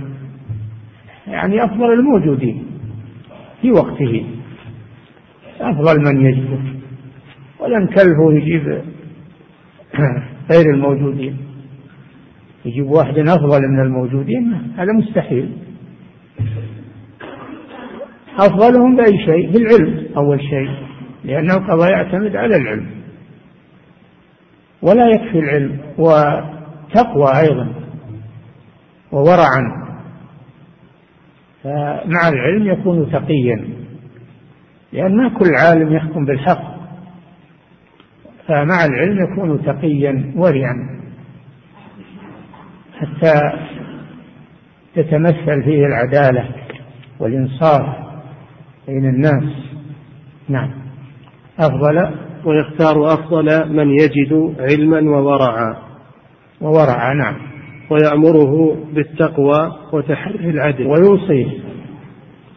[1.28, 2.66] يعني أفضل الموجودين
[3.62, 4.26] في وقته.
[5.62, 6.60] أفضل من يجده.
[7.60, 8.82] ولا نكلفه يجيب
[10.52, 11.38] غير الموجودين.
[12.66, 15.52] يجيب واحد أفضل من الموجودين هذا مستحيل.
[18.40, 20.88] أفضلهم بأي شيء؟ بالعلم أول شيء.
[21.24, 22.90] لأنه القضاء يعتمد على العلم.
[24.82, 25.80] ولا يكفي العلم.
[25.98, 27.74] وتقوى أيضا.
[29.12, 29.88] وورعا.
[31.64, 33.70] فمع العلم يكون تقيا.
[34.94, 36.78] لأن ما كل عالم يحكم بالحق.
[38.48, 41.02] فمع العلم يكون تقيا ورعا.
[43.00, 43.34] حتى
[44.96, 46.50] تتمثل فيه العدالة
[47.20, 48.07] والإنصاف.
[48.88, 49.44] بين الناس.
[50.50, 50.72] نعم.
[51.60, 52.16] أفضل؟
[52.46, 55.76] ويختار أفضل من يجد علما وورعا
[56.62, 57.36] وورعا نعم.
[57.90, 60.88] ويأمره بالتقوى وتحري العدل.
[60.88, 61.48] ويوصيه.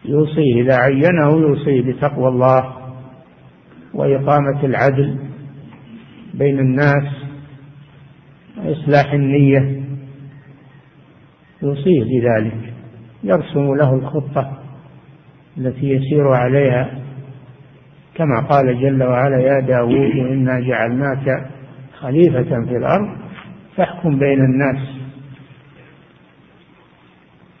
[0.05, 2.73] يوصيه إذا عينه يوصيه بتقوى الله
[3.93, 5.17] وإقامة العدل
[6.33, 7.07] بين الناس
[8.57, 9.83] وإصلاح النية.
[11.63, 12.73] يوصيه بذلك.
[13.23, 14.60] يرسم له الخطة.
[15.57, 17.01] التي يسير عليها
[18.15, 21.49] كما قال جل وعلا يا داود إنا جعلناك
[21.99, 23.17] خليفة في الأرض
[23.77, 24.87] فاحكم بين الناس.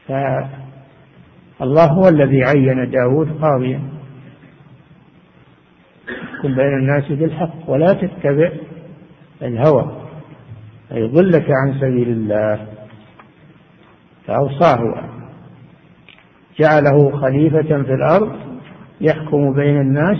[0.07, 3.81] فالله هو الذي عين داود قاضيا.
[6.09, 8.51] احكم بين الناس بالحق ولا تتبع
[9.41, 10.01] الهوى
[10.89, 12.67] فيضلك عن سبيل الله.
[14.27, 15.10] فأوصاه.
[16.59, 18.31] جعله خليفة في الأرض
[19.01, 20.17] يحكم بين الناس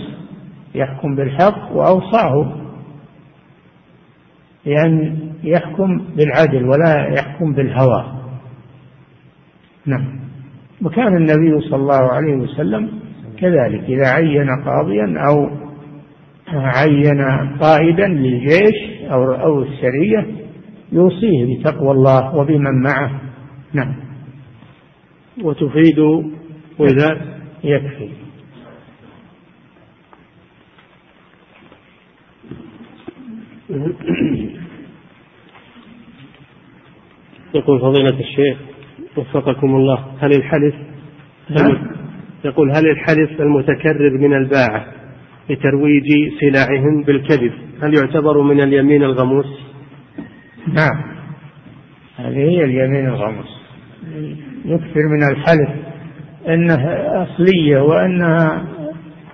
[0.74, 2.56] يحكم بالحق وأوصاه.
[4.66, 8.04] بأن يحكم بالعدل ولا يحكم بالهوى.
[9.86, 10.20] نعم.
[10.84, 12.90] وكان النبي صلى الله عليه وسلم
[13.38, 15.50] كذلك إذا عين قاضيا أو
[16.48, 17.22] عين
[17.60, 20.26] قائدا للجيش أو أو السرية
[20.92, 23.20] يوصيه بتقوى الله وبمن معه.
[23.72, 23.94] نعم.
[25.40, 25.98] وتفيد
[26.78, 28.10] وإذا يكفي
[37.54, 38.58] يقول فضيلة الشيخ
[39.16, 40.74] وفقكم الله هل الحلف.
[42.44, 44.86] يقول هل الحلف المتكرر من الباعة
[45.50, 46.08] لترويج
[46.40, 47.52] سلعهم بالكذب
[47.82, 49.46] هل يعتبر من اليمين الغموس؟
[50.68, 51.02] نعم
[52.16, 53.62] هذه هي اليمين الغموس
[54.64, 55.70] يكثر من الحلف
[56.48, 58.64] إنها أصلية وأنها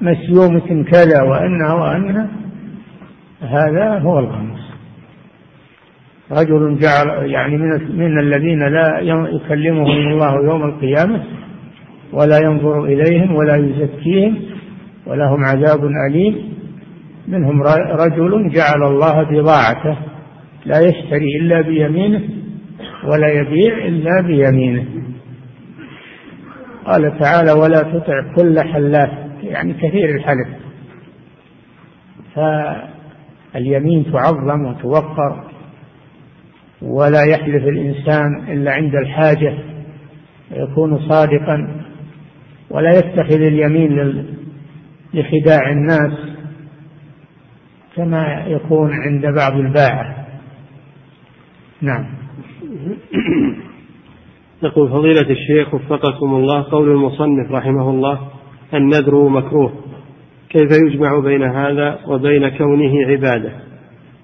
[0.00, 2.28] مسيومه كذا وأنها وأنها
[3.40, 4.68] هذا هو الغموس.
[6.32, 8.98] رجل جعل يعني من من الذين لا
[9.34, 11.24] يكلمهم الله يوم القيامة
[12.12, 14.38] ولا ينظر إليهم ولا يزكيهم
[15.06, 16.58] ولهم عذاب أليم.
[17.28, 17.62] منهم
[17.92, 19.96] رجل جعل الله بضاعته
[20.66, 22.20] لا يشتري إلا بيمينه
[23.04, 24.84] ولا يبيع إلا بيمينه.
[26.88, 29.10] قال تعالى ولا تطع كل حلاف
[29.42, 30.48] يعني كثير الحلف.
[32.34, 35.44] فاليمين تعظم وتوقر
[36.82, 39.58] ولا يحلف الإنسان إلا عند الحاجة
[40.50, 41.82] يكون صادقا
[42.70, 44.24] ولا يتخذ اليمين
[45.14, 46.12] لخداع الناس
[47.96, 50.26] كما يكون عند بعض الباعة.
[51.82, 52.06] نعم.
[54.62, 58.18] يقول فضيلة الشيخ وفقكم الله قول المصنف رحمه الله
[58.74, 59.72] النذر مكروه.
[60.50, 63.52] كيف يجمع بين هذا وبين كونه عبادة؟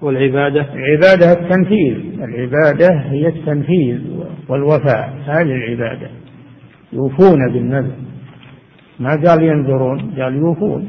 [0.01, 1.97] والعبادة؟ العبادة التنفيذ.
[2.23, 3.99] العبادة هي التنفيذ
[4.49, 5.13] والوفاء.
[5.25, 6.09] هذه العبادة.
[6.93, 7.95] يوفون بالنذر.
[8.99, 10.87] ما قال ينذرون؟ قال يوفون.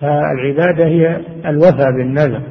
[0.00, 2.42] فالعبادة هي الوفاء بالنذر.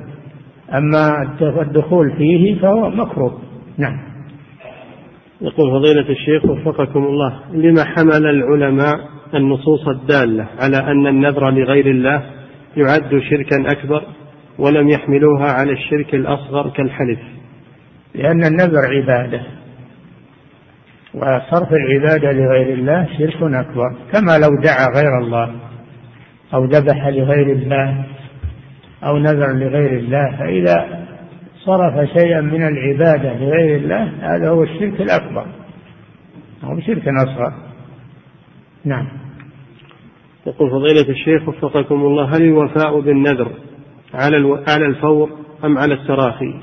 [0.73, 3.39] أما الدخول فيه فهو مكروه.
[3.77, 4.10] نعم.
[5.41, 8.95] يقول فضيلة الشيخ وفقكم الله لما حمل العلماء
[9.33, 12.23] النصوص الدالة على أن النذر لغير الله
[12.77, 14.03] يعد شركا أكبر
[14.59, 17.19] ولم يحملوها على الشرك الأصغر كالحلف؟
[18.15, 19.41] لأن النذر عبادة
[21.13, 25.55] وصرف العبادة لغير الله شرك أكبر كما لو دعا غير الله
[26.53, 28.05] أو ذبح لغير الله
[29.03, 31.07] أو نذر لغير الله فإذا
[31.65, 35.45] صرف شيئا من العبادة لغير الله هذا هو الشرك الأكبر.
[36.63, 37.53] أو شرك أصغر.
[38.85, 39.07] نعم.
[40.47, 43.51] يقول فضيلة الشيخ وفقكم الله هل الوفاء بالنذر
[44.13, 45.29] على على الفور
[45.63, 46.59] أم على التراخي؟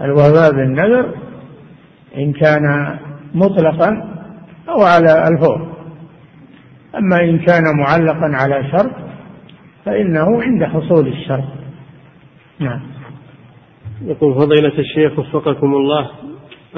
[0.00, 1.14] الوفاء بالنذر
[2.16, 2.98] إن كان
[3.34, 3.88] مطلقا
[4.68, 5.74] أو على الفور.
[6.98, 8.92] أما إن كان معلقا على شرط
[9.84, 11.63] فإنه عند حصول الشرط.
[12.60, 12.80] نعم.
[14.02, 16.10] يقول فضيلة الشيخ وفقكم الله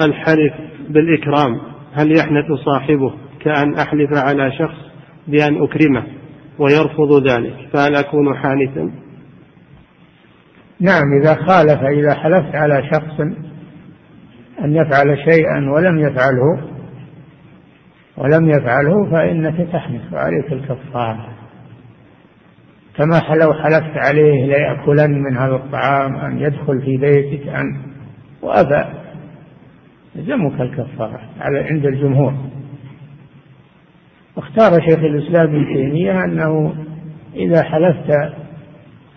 [0.01, 0.53] الحلف
[0.89, 1.61] بالإكرام
[1.93, 4.77] هل يحنث صاحبه كأن أحلف على شخص
[5.27, 6.03] بأن أكرمه
[6.59, 8.91] ويرفض ذلك؟ فهل أكون حانثا؟
[10.79, 13.19] نعم إذا خالف إذا حلفت على شخص
[14.61, 16.77] أن يفعل شيئا ولم يفعله
[18.17, 21.36] ولم يفعله فإنك تحنث وعليك الكفارة.
[22.97, 27.77] كما لو حلفت عليه ليأكلن من هذا الطعام أن يدخل في بيتك أن
[28.41, 28.85] وأبى.
[30.15, 32.33] يلزمك الكفارة على عند الجمهور.
[34.35, 36.75] واختار شيخ الإسلام ابن تيمية أنه
[37.35, 38.33] إذا حلفت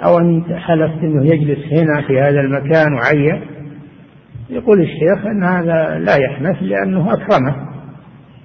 [0.04, 3.42] أو أن حلفت أنه يجلس هنا في هذا المكان وعين
[4.50, 7.70] يقول الشيخ أن هذا لا يحنث لأنه أكرمه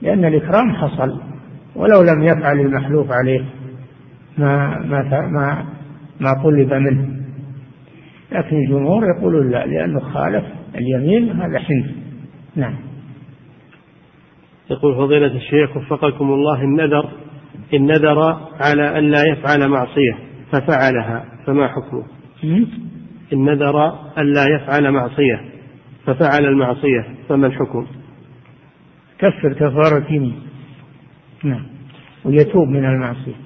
[0.02, 1.22] لأن الإكرام حصل
[1.76, 3.46] ولو لم يفعل المحلوف عليه.
[4.38, 5.66] ما ما ما
[6.20, 7.16] ما طلب منه.
[8.32, 11.86] لكن الجمهور يقولون لا لأنه خالف اليمين هذا حنث
[12.56, 12.76] نعم.
[14.72, 17.10] يقول فضيلة الشيخ وفقكم الله النذر
[17.74, 18.20] إن نذر
[18.60, 20.18] على أن لا يفعل معصية
[20.52, 22.06] ففعلها فما حكمه؟
[23.34, 25.42] إن نذر أن لا يفعل معصية
[26.06, 27.88] ففعل المعصية فما الحكم؟
[29.20, 30.40] كفر كفارة يمين
[31.44, 31.66] نعم.
[32.26, 33.45] ويتوب من المعصية.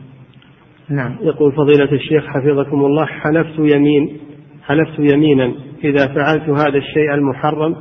[0.90, 1.18] نعم.
[1.22, 4.18] يقول فضيلة الشيخ حفظكم الله حلفت يمين
[4.64, 7.76] حلفت يمينا إذا فعلت هذا الشيء المحرم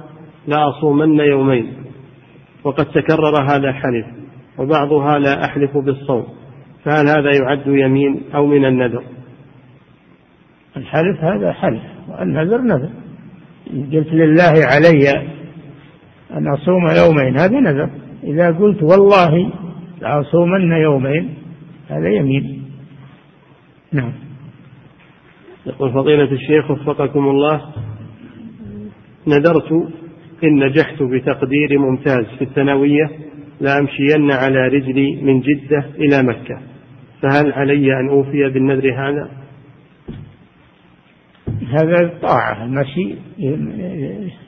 [0.46, 1.72] لأصومن يومين
[2.64, 4.06] وقد تكرر هذا الحلف
[4.58, 6.24] وبعضها لا أحلف بالصوم
[6.84, 9.02] فهل هذا يعد يمين أو من النذر؟
[10.76, 12.90] الحلف هذا حلف والنذر نذر.
[13.92, 15.10] قلت لله علي
[16.30, 17.90] أن أصوم يومين هذا نذر.
[18.24, 19.52] إذا قلت والله
[20.00, 21.34] لأصومن يومين
[21.88, 22.57] هذا يمين.
[23.92, 24.12] نعم.
[25.66, 27.74] يقول فضيلة الشيخ وفقكم الله
[29.26, 29.72] نذرت
[30.44, 33.10] إن نجحت بتقدير ممتاز في الثانوية
[33.60, 36.60] لأمشين على رجلي من جدة إلى مكة.
[37.22, 39.30] فهل علي أن أوفي بالنذر هذا؟
[41.68, 43.14] هذا طاعة المشي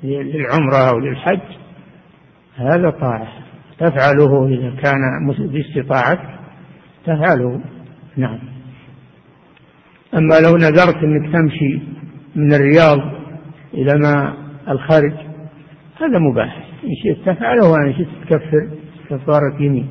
[0.02, 1.40] للعمرة أو للحج
[2.56, 3.28] هذا طاعة.
[3.78, 5.00] تفعله إذا كان
[5.38, 6.40] باستطاعتك
[7.04, 7.60] تفعله.
[8.16, 8.38] نعم.
[10.14, 11.82] أما لو نذرت أنك تمشي
[12.36, 12.98] من الرياض
[13.74, 14.34] إلى ما
[14.68, 15.12] الخارج
[16.00, 16.56] هذا مباح.
[16.84, 18.70] إن شئت تفعله وإن شئت تكفر
[19.10, 19.88] كفارة يمين.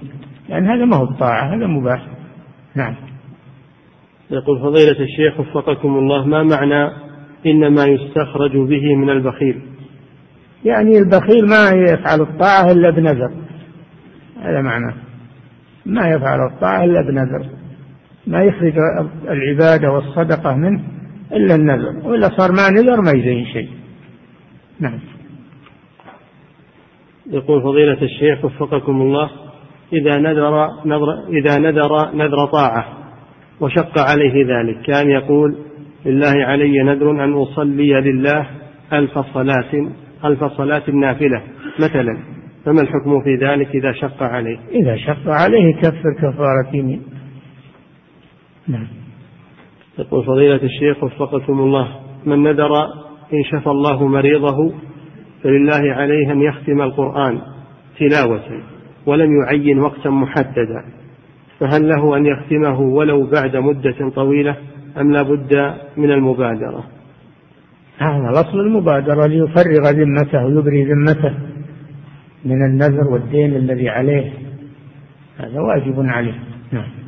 [0.49, 2.07] لأن هذا ما هو الطاعة هذا مباح.
[2.75, 2.95] نعم.
[4.31, 6.91] يقول فضيلة الشيخ وفقكم الله ما معنى
[7.45, 9.61] إنما يستخرج به من البخيل؟
[10.65, 13.31] يعني البخيل ما يفعل الطاعة إلا بنذر.
[14.41, 14.93] هذا معناه
[15.85, 17.49] ما يفعل الطاعة إلا بنذر.
[18.27, 18.73] ما يخرج
[19.29, 20.83] العبادة والصدقة منه
[21.31, 23.69] إلا النذر وإلا صار ما نذر ما يزين شيء.
[24.79, 24.99] نعم.
[27.31, 29.29] يقول فضيلة الشيخ وفقكم الله
[29.93, 32.85] إذا نذر نذر إذا نذر نذر طاعة
[33.59, 35.57] وشق عليه ذلك كان يقول
[36.05, 38.47] لله علي نذر أن أصلي لله
[38.93, 39.89] ألف صلاة
[40.25, 41.43] ألف صلاة نافلة
[41.79, 42.17] مثلا
[42.65, 47.01] فما الحكم في ذلك إذا شق عليه؟ إذا شق عليه كفر كفارة يمين.
[48.69, 48.87] نعم.
[49.99, 51.87] يقول فضيلة الشيخ وفقكم الله
[52.25, 52.71] من نذر
[53.33, 54.73] إن شفى الله مريضه
[55.43, 57.41] فلله عليه أن يختم القرآن
[57.99, 58.61] تلاوة
[59.05, 60.83] ولم يعين وقتا محددا.
[61.59, 64.55] فهل له أن يختمه ولو بعد مدة طويلة
[64.97, 66.83] أم لا بد من المبادرة؟
[67.97, 71.33] هذا الأصل المبادرة ليفرغ ذمته ويبري ذمته
[72.45, 74.33] من النذر والدين الذي عليه.
[75.37, 76.39] هذا واجب عليه.
[76.71, 76.98] نعم.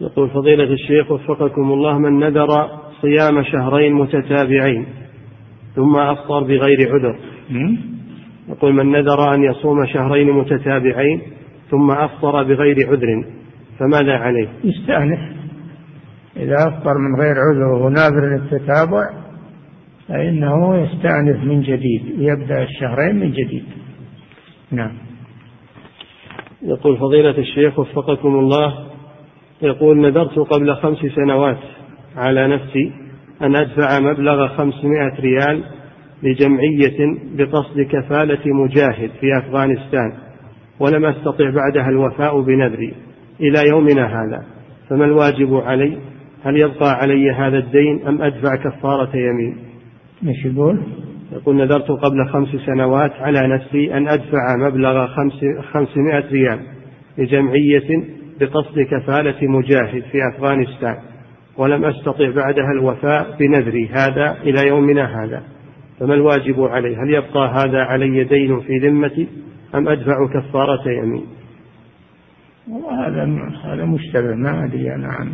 [0.00, 2.48] يقول فضيلة الشيخ وفقكم الله من نذر
[3.00, 4.86] صيام شهرين متتابعين
[5.74, 7.18] ثم أفطر بغير عذر.
[8.48, 11.22] يقول من نذر أن يصوم شهرين متتابعين
[11.70, 13.24] ثم أفطر بغير عذر
[13.78, 15.20] فماذا عليه؟ يستأنف.
[16.36, 19.02] إذا أفطر من غير عذر وهو ناظر للتتابع
[20.08, 23.64] فإنه يستأنف من جديد يبدأ الشهرين من جديد.
[24.70, 24.92] نعم.
[26.62, 28.89] يقول فضيلة الشيخ وفقكم الله
[29.62, 31.58] يقول نذرت قبل خمس سنوات
[32.16, 32.92] على نفسي
[33.42, 35.64] أن أدفع مبلغ خمسمائة ريال
[36.22, 40.12] لجمعية بقصد كفالة مجاهد في أفغانستان
[40.80, 42.94] ولم أستطع بعدها الوفاء بنذري
[43.40, 44.44] إلى يومنا هذا.
[44.88, 45.98] فما الواجب علي؟
[46.44, 49.56] هل يبقى علي هذا الدين أم أدفع كفارة يمين؟
[50.26, 50.80] إيش يقول؟
[51.32, 55.40] يقول نذرت قبل خمس سنوات على نفسي أن أدفع مبلغ خمس
[55.72, 56.60] خمسمائة ريال
[57.18, 60.96] لجمعية بقصد كفالة مجاهد في أفغانستان
[61.56, 65.42] ولم أستطع بعدها الوفاء بنذري هذا إلى يومنا هذا.
[66.00, 69.28] فما الواجب علي؟ هل يبقى هذا علي دين في ذمتي
[69.74, 71.26] أم أدفع كفارة يمين؟
[72.90, 75.32] هذا هذا مشتبه ما أدري أنا عن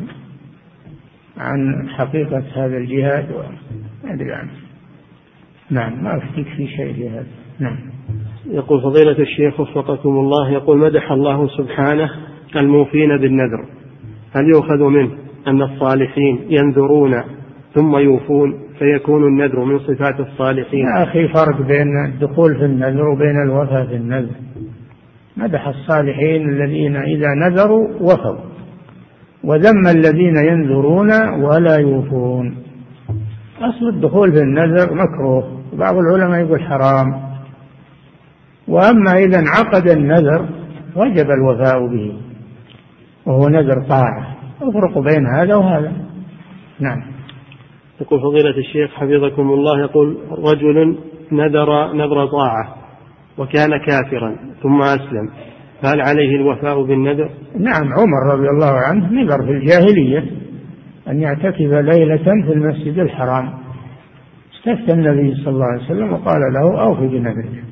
[1.38, 3.30] عن حقيقة هذا الجهاد
[4.04, 4.50] ما أدري عنه.
[5.70, 7.26] نعم ما أفتيك في شيء لهذا
[7.58, 7.78] نعم.
[8.46, 12.10] يقول فضيلة الشيخ وفقكم الله يقول مدح الله سبحانه
[12.56, 13.64] الموفين بالنذر
[14.32, 15.10] هل يؤخذ منه
[15.46, 17.22] أن الصالحين ينذرون
[17.74, 23.42] ثم يوفون فيكون النذر من صفات الصالحين؟ يا أخي فرق بين الدخول في النذر وبين
[23.42, 24.34] الوفاء في النذر.
[25.36, 28.36] مدح الصالحين الذين إذا نذروا وفوا
[29.44, 31.10] وذم الذين ينذرون
[31.44, 32.56] ولا يوفون.
[33.60, 37.26] أصل الدخول في النذر مكروه بعض العلماء يقول حرام.
[38.68, 40.48] وأما إذا انعقد النذر
[40.96, 42.25] وجب الوفاء به.
[43.26, 44.36] وهو نذر طاعة.
[44.62, 45.92] افرق بين هذا وهذا.
[46.80, 47.02] نعم.
[48.00, 50.98] يقول فضيلة الشيخ حفظكم الله يقول رجل
[51.32, 52.74] نذر نذر طاعة
[53.38, 55.30] وكان كافرا ثم أسلم
[55.82, 60.24] فهل عليه الوفاء بالنذر؟ نعم عمر رضي الله عنه نذر في الجاهلية
[61.08, 63.66] أن يعتكف ليلة في المسجد الحرام.
[64.58, 67.64] استفتى النبي صلى الله عليه وسلم وقال له أوف بنذرك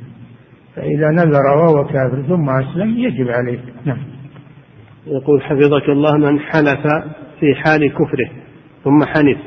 [0.77, 4.14] فإذا نذر وهو كافر ثم أسلم يجب عليه نعم.
[5.07, 6.87] يقول حفظك الله من حلف
[7.41, 8.31] في حال كفره
[8.85, 9.39] ثم حنف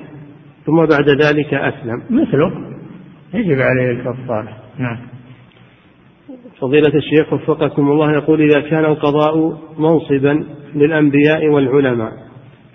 [0.66, 2.01] ثم بعد ذلك أسلم.
[2.10, 2.51] مثله.
[3.34, 4.97] يجب عليه الكفارة نعم.
[6.60, 10.43] فضيلة الشيخ وفقكم الله يقول إذا كان القضاء منصبا
[10.76, 12.12] للأنبياء والعلماء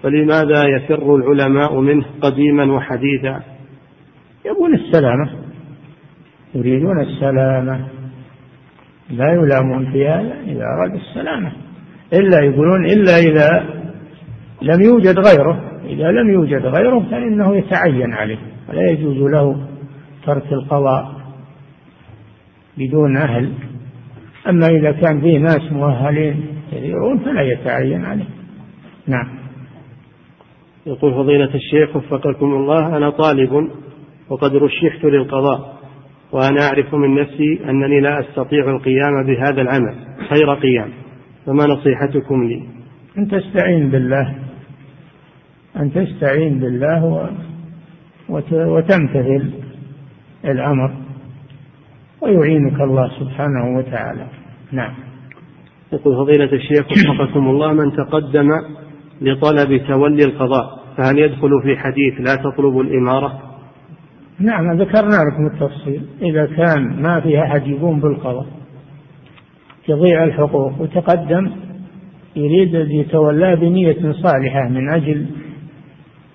[0.02, 3.40] فلماذا يفر العلماء منه قديما وحديثا؟
[4.46, 5.30] يبون السلامة.
[6.54, 7.88] يريدون السلامة.
[9.10, 11.52] لا يلامون في هذا إذا أراد السلامة.
[12.12, 13.66] إلا يقولون إلا إذا
[14.62, 18.38] لم يوجد غيره إذا لم يوجد غيره فإنه يتعين عليه
[18.68, 19.66] ولا يجوز له
[20.26, 21.12] ترك القضاء
[22.78, 23.52] بدون أهل.
[24.48, 28.28] أما إذا كان فيه ناس مؤهلين كثيرون فلا يتعين عليه.
[29.06, 29.28] نعم.
[30.86, 33.70] يقول فضيلة الشيخ وفقكم الله أنا طالب
[34.28, 35.76] وقد رشحت للقضاء
[36.32, 39.94] وأنا أعرف من نفسي أنني لا أستطيع القيام بهذا العمل
[40.28, 41.01] خير قيام.
[41.46, 42.62] فما نصيحتكم لي؟
[43.18, 44.34] أن تستعين بالله.
[45.76, 47.30] أن تستعين بالله
[48.48, 49.50] وتمتثل
[50.44, 50.94] الأمر.
[52.20, 54.26] ويعينك الله سبحانه وتعالى.
[54.72, 54.94] نعم.
[55.92, 58.48] يقول فضيلة الشيخ وفقكم الله من تقدم
[59.20, 63.42] لطلب تولي القضاء فهل يدخل في حديث لا تطلب الإمارة؟
[64.38, 66.02] نعم ذكرنا لكم التفصيل.
[66.22, 68.46] إذا كان ما في أحد يقوم بالقضاء.
[69.86, 71.50] تضيع الحقوق وتقدم
[72.36, 75.26] يريد أن يتولاه بنية صالحة من أجل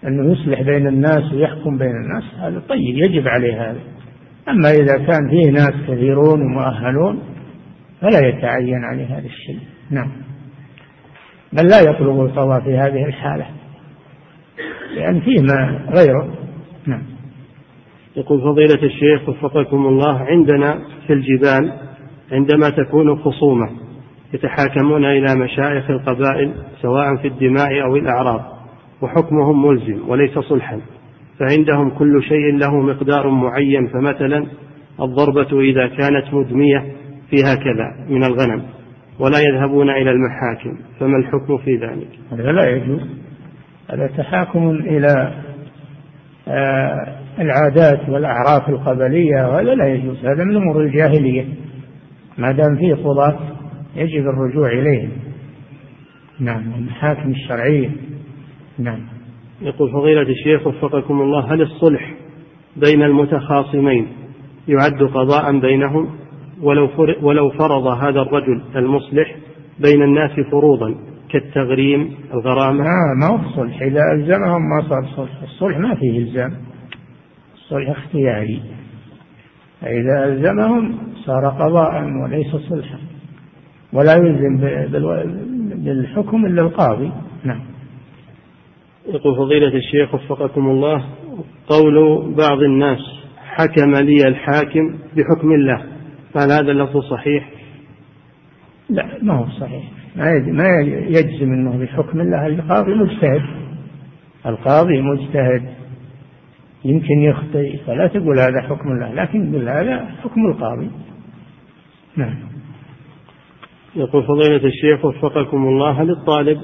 [0.07, 2.23] أنه يصلح بين الناس ويحكم بين الناس.
[2.39, 3.79] هذا طيب يجب عليه هذا.
[4.49, 7.19] أما إذا كان فيه ناس كثيرون ومؤهلون
[8.01, 9.59] فلا يتعين عليه هذا الشيء.
[9.91, 10.11] نعم.
[11.53, 13.45] بل لا يطلب القضاء في هذه الحالة
[14.95, 16.33] لأن فيه ما غيره.
[16.87, 17.03] نعم.
[18.15, 21.86] يقول فضيلة الشيخ وفقكم الله عندنا في الجبال
[22.31, 23.69] عندما تكون خصومة
[24.33, 28.41] يتحاكمون إلى مشايخ القبائل سواء في الدماء أو الأعراض
[29.01, 30.81] وحكمهم ملزم وليس صلحا
[31.39, 34.45] فعندهم كل شيء له مقدار معين فمثلا
[35.01, 36.85] الضربة إذا كانت مدمية
[37.29, 38.63] فيها كذا من الغنم
[39.19, 43.01] ولا يذهبون إلى المحاكم فما الحكم في ذلك؟ هذا لا يجوز
[43.91, 45.33] هذا تحاكم إلى
[46.47, 51.45] آه، العادات والأعراف القبلية وهذا لا يجوز هذا من أمور الجاهلية.
[52.37, 53.39] ما دام فيه قضاة
[53.95, 55.09] يجب الرجوع إليهم
[56.39, 57.89] نعم المحاكم الشرعية.
[58.79, 58.99] نعم.
[59.61, 62.13] يقول فضيلة الشيخ وفقكم الله هل الصلح
[62.75, 64.07] بين المتخاصمين
[64.67, 66.09] يعد قضاء بينهم؟
[66.61, 66.89] ولو
[67.21, 69.35] ولو فرض هذا الرجل المصلح
[69.79, 70.95] بين الناس فروضا
[71.29, 73.81] كالتغريم الغرامة؟ آه ما هو الصلح.
[73.81, 75.41] إذا ألزمهم ما صار صلح.
[75.43, 76.53] الصلح ما فيه إلزام.
[77.55, 78.61] الصلح اختياري.
[79.81, 82.97] فإذا ألزمهم صار قضاء وليس صلحا.
[83.93, 84.57] ولا يلزم
[85.83, 87.11] بالحكم إلا القاضي.
[87.43, 87.61] نعم.
[89.07, 91.05] يقول فضيلة الشيخ وفقكم الله
[91.67, 91.95] قول
[92.35, 92.99] بعض الناس
[93.37, 95.83] حكم لي الحاكم بحكم الله.
[96.33, 97.49] فهل هذا اللفظ صحيح؟
[98.89, 99.83] لا ما هو صحيح.
[100.15, 102.47] ما يجزم إنه بحكم الله.
[102.47, 103.41] القاضي مجتهد.
[104.45, 105.69] القاضي مجتهد.
[106.87, 110.91] يمكن يخطئ فلا تقول هذا حكم الله لكن قل هذا حكم القاضي.
[112.17, 112.35] نعم.
[113.95, 116.59] يقول فضيلة الشيخ وفقكم الله هل الطالب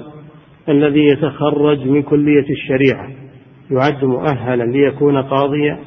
[0.68, 3.08] الذي يتخرج من كلية الشريعة
[3.70, 5.78] يعد مؤهلا ليكون قاضيا؟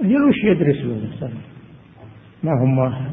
[0.00, 1.30] وش يدرس له
[2.42, 3.12] ما هو مؤهل.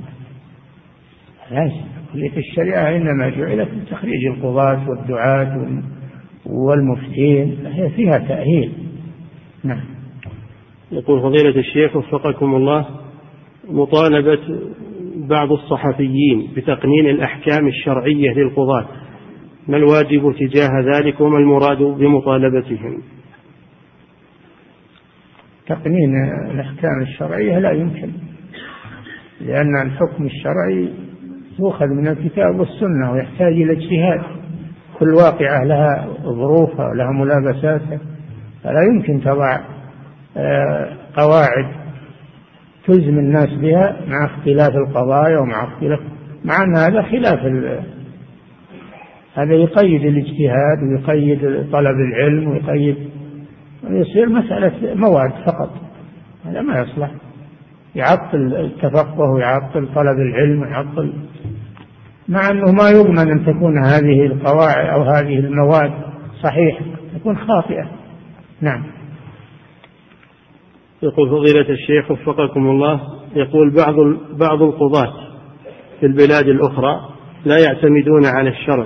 [1.51, 1.81] لازم
[2.13, 5.81] كلية الشريعة إنما جعلت لتخريج القضاة والدعاة
[6.45, 8.90] والمفتين هي فيها تأهيل.
[9.63, 9.81] نعم.
[10.91, 12.85] يقول فضيلة الشيخ وفقكم الله
[13.69, 14.39] مطالبة
[15.15, 18.87] بعض الصحفيين بتقنين الأحكام الشرعية للقضاة
[19.67, 23.01] ما الواجب تجاه ذلك وما المراد بمطالبتهم؟
[25.67, 26.15] تقنين
[26.51, 28.11] الأحكام الشرعية لا يمكن
[29.41, 30.93] لأن الحكم الشرعي
[31.59, 34.21] يؤخذ من الكتاب والسنة ويحتاج إلى اجتهاد
[34.99, 37.99] كل واقعة لها ظروفها ولها ملابساتها.
[38.63, 39.59] فلا يمكن تضع
[40.37, 41.65] آه، قواعد
[42.87, 45.99] تلزم الناس بها مع اختلاف القضايا ومع اختلاف
[46.45, 47.39] مع أن هذا خلاف
[49.35, 52.95] هذا يقيد الاجتهاد ويقيد طلب العلم ويقيد
[53.83, 55.69] يصير مسألة مواد فقط
[56.45, 57.11] هذا ما يصلح
[57.95, 61.13] يعطل التفقه ويعطل طلب العلم ويعطل
[62.27, 65.91] مع أنه ما يضمن أن تكون هذه القواعد أو هذه المواد
[66.43, 66.85] صحيحة
[67.15, 68.00] تكون خاطئة.
[68.61, 68.83] نعم.
[71.03, 73.01] يقول فضيلة الشيخ وفقكم الله
[73.35, 73.95] يقول بعض
[74.39, 75.13] بعض القضاة
[75.99, 77.09] في البلاد الأخرى
[77.45, 78.85] لا يعتمدون على الشرع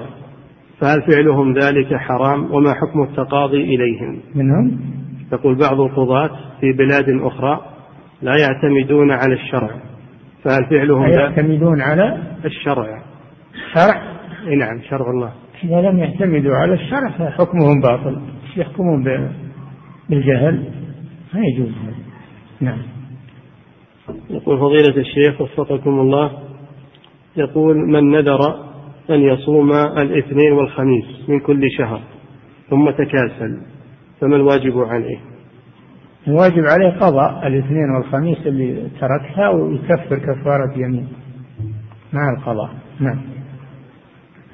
[0.79, 4.79] فهل فعلهم ذلك حرام وما حكم التقاضي إليهم؟ منهم؟
[5.33, 7.61] يقول بعض القضاة في بلاد أخرى
[8.21, 9.69] لا يعتمدون على الشرع
[10.43, 13.03] فهل فعلهم يعتمدون على الشرع؟
[13.73, 14.01] شرع؟
[14.57, 15.31] نعم شرع الله.
[15.63, 18.21] إذا لم يعتمدوا على الشرع فحكمهم باطل
[18.57, 19.03] يحكمون
[20.09, 20.63] بالجهل؟
[21.33, 21.71] ما يجوز
[22.61, 22.81] نعم.
[24.29, 26.31] يقول فضيلة الشيخ وفقكم الله
[27.37, 28.39] يقول من نذر
[29.09, 32.01] أن يصوم الاثنين والخميس من كل شهر
[32.69, 33.61] ثم تكاسل
[34.21, 35.19] فما الواجب عليه؟
[36.27, 41.07] الواجب عليه قضاء الاثنين والخميس اللي تركها ويكفر كفارة يمين
[42.13, 42.69] مع القضاء.
[42.99, 43.21] نعم.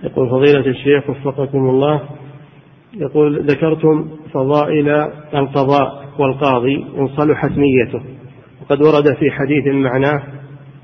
[0.04, 2.02] يقول فضيلة الشيخ وفقكم الله
[2.94, 4.90] يقول ذكرتم فضائل
[5.36, 8.02] القضاء والقاضي إن صلحت نيته.
[8.62, 10.24] وقد ورد في حديث معناه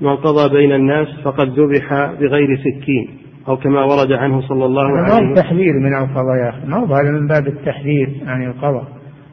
[0.00, 3.08] من قضى بين الناس فقد ذبح بغير سكين
[3.48, 5.34] أو كما ورد عنه صلى الله عليه وسلم.
[5.34, 8.84] تحذير من القضاء يا أخي؟ ما هو هذا من باب التحذير عن القضاء.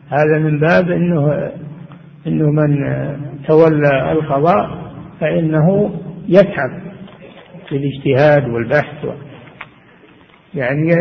[0.10, 1.52] هذا من باب أنه
[2.28, 2.78] أنه من
[3.48, 4.86] تولى القضاء
[5.20, 5.92] فإنه
[6.28, 6.82] يتعب
[7.70, 9.06] في الاجتهاد والبحث
[10.56, 10.92] يعني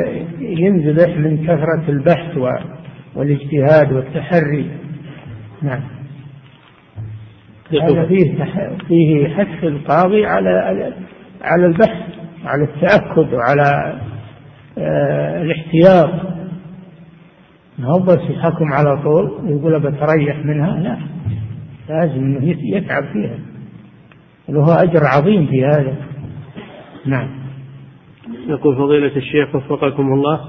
[0.41, 2.37] ينذبح من كثرة البحث
[3.17, 4.71] والاجتهاد والتحري.
[5.63, 5.81] نعم.
[7.83, 8.45] هذا فيه
[8.89, 10.51] فيه حث القاضي على
[11.43, 12.03] على البحث
[12.45, 14.01] على التأكد وعلى
[14.79, 16.11] آه، الاحتياط.
[17.79, 20.99] ما هو بس يحكم على طول ويقول بتريح منها؟ لا.
[21.89, 23.39] لازم إنه يتعب فيها.
[24.49, 25.97] له أجر عظيم في هذا.
[27.07, 27.44] نعم.
[28.47, 30.41] يقول فضيلة الشيخ وفقكم الله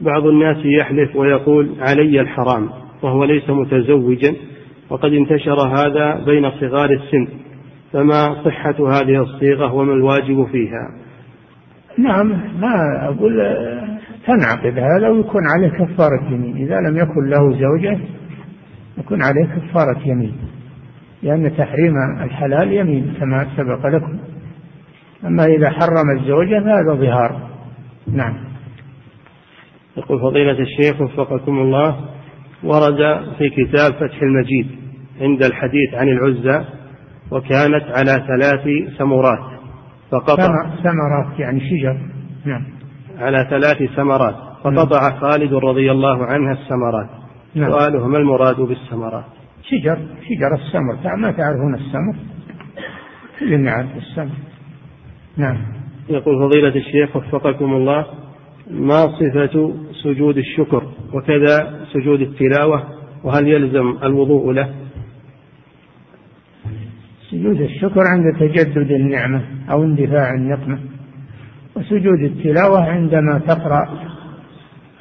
[0.00, 2.68] بعض الناس يحلف ويقول علي الحرام
[3.02, 4.34] وهو ليس متزوجا
[4.90, 7.28] وقد انتشر هذا بين صغار السن
[7.92, 11.04] فما صحة هذه الصيغة وما الواجب فيها؟
[11.98, 12.28] نعم
[12.60, 13.32] ما أقول
[14.26, 17.98] تنعقد هذا ويكون عليه كفارة يمين إذا لم يكن له زوجة
[18.98, 20.34] يكون عليه كفارة يمين
[21.22, 24.18] لأن تحريم الحلال يمين كما سبق لكم.
[25.24, 27.50] أما إذا حرم الزوجة فهذا ظهار.
[28.12, 28.34] نعم.
[29.96, 31.96] يقول فضيلة الشيخ وفقكم الله
[32.64, 34.66] ورد في كتاب فتح المجيد
[35.20, 36.64] عند الحديث عن العزى
[37.30, 39.60] وكانت على ثلاث سمرات
[40.10, 40.48] فقطع.
[40.82, 41.98] ثمرات يعني شجر.
[42.44, 42.64] نعم.
[43.18, 47.08] على ثلاث ثمرات فقطع خالد رضي الله عنها الثمرات.
[47.54, 47.70] نعم.
[47.70, 49.24] سؤاله ما المراد بالثمرات؟
[49.62, 49.98] شجر.
[50.28, 52.16] شجر السمر ما تعرفون السمر
[53.40, 54.53] كلنا نعرف السمر
[55.36, 55.56] نعم.
[56.08, 58.06] يقول فضيلة الشيخ وفقكم الله
[58.70, 60.82] ما صفة سجود الشكر
[61.12, 62.84] وكذا سجود التلاوة؟
[63.24, 64.74] وهل يلزم الوضوء له؟
[67.30, 70.78] سجود الشكر عند تجدد النعمة أو اندفاع النقمة
[71.76, 73.98] وسجود التلاوة عندما تقرأ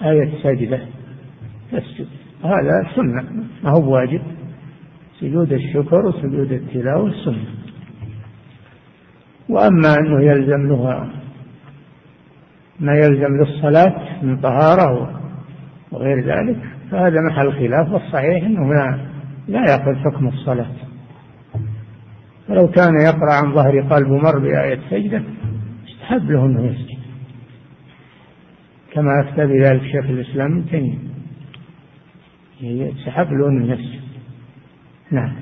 [0.01, 0.79] آية سجدة
[1.71, 2.07] تسجد.
[2.43, 3.23] هذا سنة
[3.63, 4.21] ما هو واجب.
[5.19, 7.45] سجود الشكر وسجود التلاوة سنة.
[9.49, 11.09] وأما أنه يلزم له
[12.79, 15.19] ما يلزم للصلاة من طهارة
[15.91, 16.57] وغير ذلك
[16.91, 18.99] فهذا محل خلاف والصحيح أنه لا
[19.47, 20.71] لا يأخذ حكم الصلاة.
[22.47, 25.23] فلو كان يقرأ عن ظهر قلب مر بآية سجدة
[25.87, 26.99] استحب له أنه يسجد.
[28.93, 30.97] كما أفتى بذلك شيخ الإسلام ابن تيمية.
[32.61, 34.01] يستحب له أنه يسجد.
[35.11, 35.33] نعم.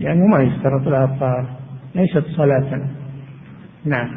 [0.00, 1.58] لأنه ما يشترط لها الطهارة
[1.94, 2.99] ليست صلاة.
[3.84, 4.10] نعم.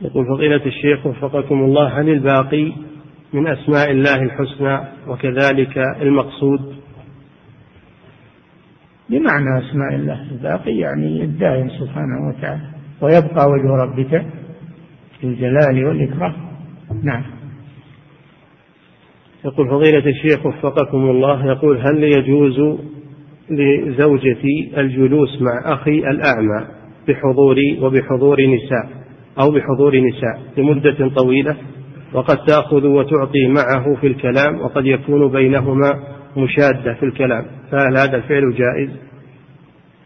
[0.00, 2.72] يقول فضيلة الشيخ وفقكم الله هل الباقي
[3.32, 6.74] من أسماء الله الحسنى وكذلك المقصود؟
[9.10, 14.26] بمعنى أسماء الله الباقي يعني الدائم سبحانه وتعالى ويبقى وجه ربك
[15.24, 16.34] الجلال والإكرام.
[17.02, 17.24] نعم.
[19.44, 22.78] يقول فضيلة الشيخ وفقكم الله يقول هل يجوز
[23.50, 29.04] لزوجتي الجلوس مع أخي الأعمى؟ بحضوري وبحضور نساء
[29.40, 31.56] أو بحضور نساء لمدة طويلة
[32.12, 35.90] وقد تأخذ وتعطي معه في الكلام وقد يكون بينهما
[36.36, 37.46] مشادة في الكلام.
[37.70, 38.90] فهل هذا الفعل جائز؟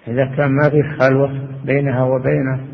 [0.08, 2.68] إذا كان ما في خلوة بينها وبين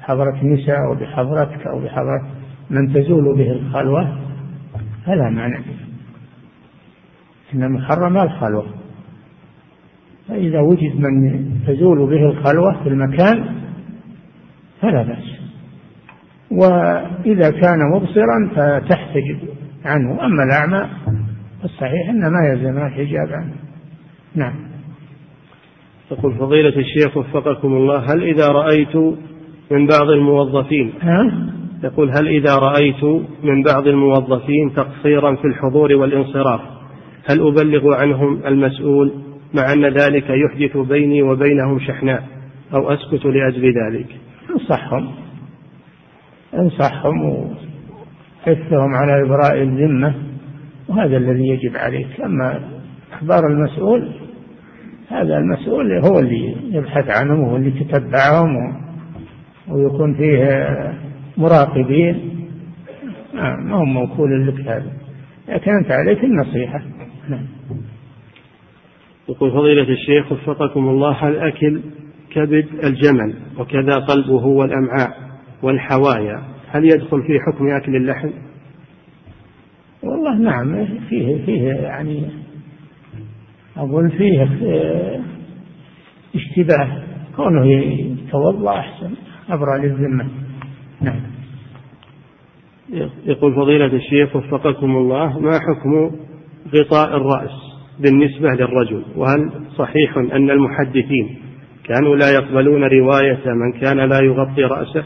[0.00, 2.28] حضرة نساء أو بحضرتك أو بحضرة
[2.70, 4.18] من تزول به الخلوة
[5.06, 5.64] فلا معنى
[7.54, 8.66] إن المحرم الخلوة.
[10.28, 13.57] فإذا وجد من تزول به الخلوة في المكان
[14.80, 15.38] فلا بأس.
[16.50, 19.38] وإذا كان مبصرا فتحتجب
[19.84, 20.24] عنه.
[20.26, 20.88] أما الأعمى
[21.64, 23.54] الصحيح أن ما يلزم الحجاب عنه.
[24.34, 24.68] نعم.
[26.10, 28.96] يقول فضيلة الشيخ وفقكم الله هل إذا رأيت
[29.70, 31.48] من بعض الموظفين ها؟
[31.84, 33.04] يقول هل إذا رأيت
[33.42, 36.60] من بعض الموظفين تقصيرا في الحضور والانصراف
[37.24, 39.12] هل أبلغ عنهم المسؤول
[39.54, 42.22] مع أن ذلك يحدث بيني وبينهم شحناء
[42.74, 44.06] أو أسكت لأجل ذلك؟
[44.50, 45.14] انصحهم.
[46.54, 50.14] انصحهم وحثهم على إبراء الذمة
[50.88, 52.20] وهذا الذي يجب عليك.
[52.20, 52.60] أما
[53.12, 54.12] إخبار المسؤول
[55.08, 58.76] هذا المسؤول هو اللي يبحث عنهم وهو اللي يتتبعهم
[59.68, 60.72] ويكون فيه
[61.36, 62.30] مراقبين.
[63.34, 64.92] ما هم موكول لك هذا.
[65.48, 66.82] لكن أنت عليك النصيحة.
[67.28, 67.46] نعم.
[69.28, 71.80] يقول فضيلة الشيخ وفقكم الله هل أكل
[72.38, 75.10] كبد الجمل وكذا قلبه والأمعاء
[75.62, 76.42] والحوايا.
[76.68, 78.30] هل يدخل في حكم أكل اللحم؟
[80.02, 82.30] والله نعم فيه فيه يعني
[83.76, 84.48] أقول فيه
[86.34, 87.02] اشتباه.
[87.36, 89.10] كونه يتوضأ أحسن
[89.48, 90.28] أبرأ للذمة.
[91.00, 91.20] نعم.
[93.26, 96.16] يقول فضيلة الشيخ وفقكم الله ما حكم
[96.74, 97.50] غطاء الرأس
[98.00, 101.47] بالنسبة للرجل؟ وهل صحيح أن المحدثين
[101.88, 105.04] كانوا لا يقبلون رواية من كان لا يغطي رأسه؟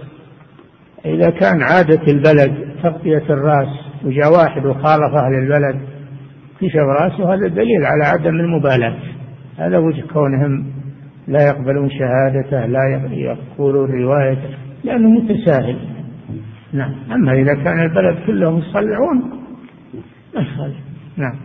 [1.05, 3.69] إذا كان عادة البلد تغطية الرأس
[4.05, 5.81] وجاء واحد وخالف أهل البلد
[6.61, 8.99] كشف رأسه هذا دليل على عدم المبالاة.
[9.59, 10.73] هذا وجه كونهم
[11.29, 14.51] لا يقبلون شهادته لا يقولون روايته
[14.85, 15.79] لأنه متساهل.
[16.73, 16.95] نعم.
[17.13, 19.43] أما إذا كان البلد كلهم يصلعون
[20.35, 20.73] ما
[21.17, 21.37] نعم.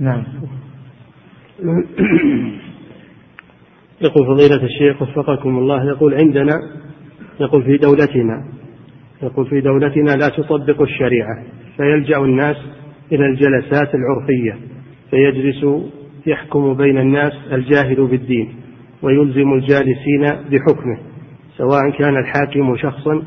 [0.00, 0.24] نعم.
[4.04, 6.54] يقول فضيلة الشيخ وفقكم الله يقول عندنا
[7.40, 8.44] يقول في دولتنا
[9.22, 11.44] يقول في دولتنا لا تطبق الشريعة
[11.76, 12.56] فيلجأ الناس
[13.12, 14.58] إلى الجلسات العرفية
[15.10, 15.66] فيجلس
[16.26, 18.54] يحكم بين الناس الجاهل بالدين
[19.02, 20.98] ويلزم الجالسين بحكمه
[21.56, 23.22] سواء كان الحاكم شخصا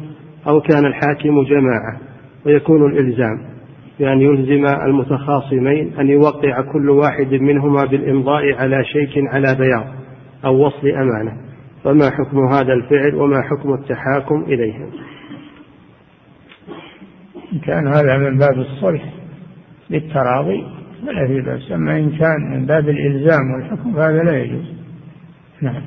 [0.47, 1.99] أو كان الحاكم جماعة
[2.45, 3.56] ويكون الإلزام.
[3.99, 9.87] بأن يلزم المتخاصمين أن يوقع كل واحد منهما بالإمضاء على شيك على بياض
[10.45, 11.37] أو وصل أمانة.
[11.83, 14.89] فما حكم هذا الفعل وما حكم التحاكم إليهم
[17.53, 19.13] إن كان هذا من باب الصلح
[19.89, 20.63] بالتراضي
[21.05, 21.71] فلا في بأس.
[21.71, 24.73] أما إن كان من باب الإلزام والحكم فهذا لا يجوز.
[25.61, 25.81] نعم.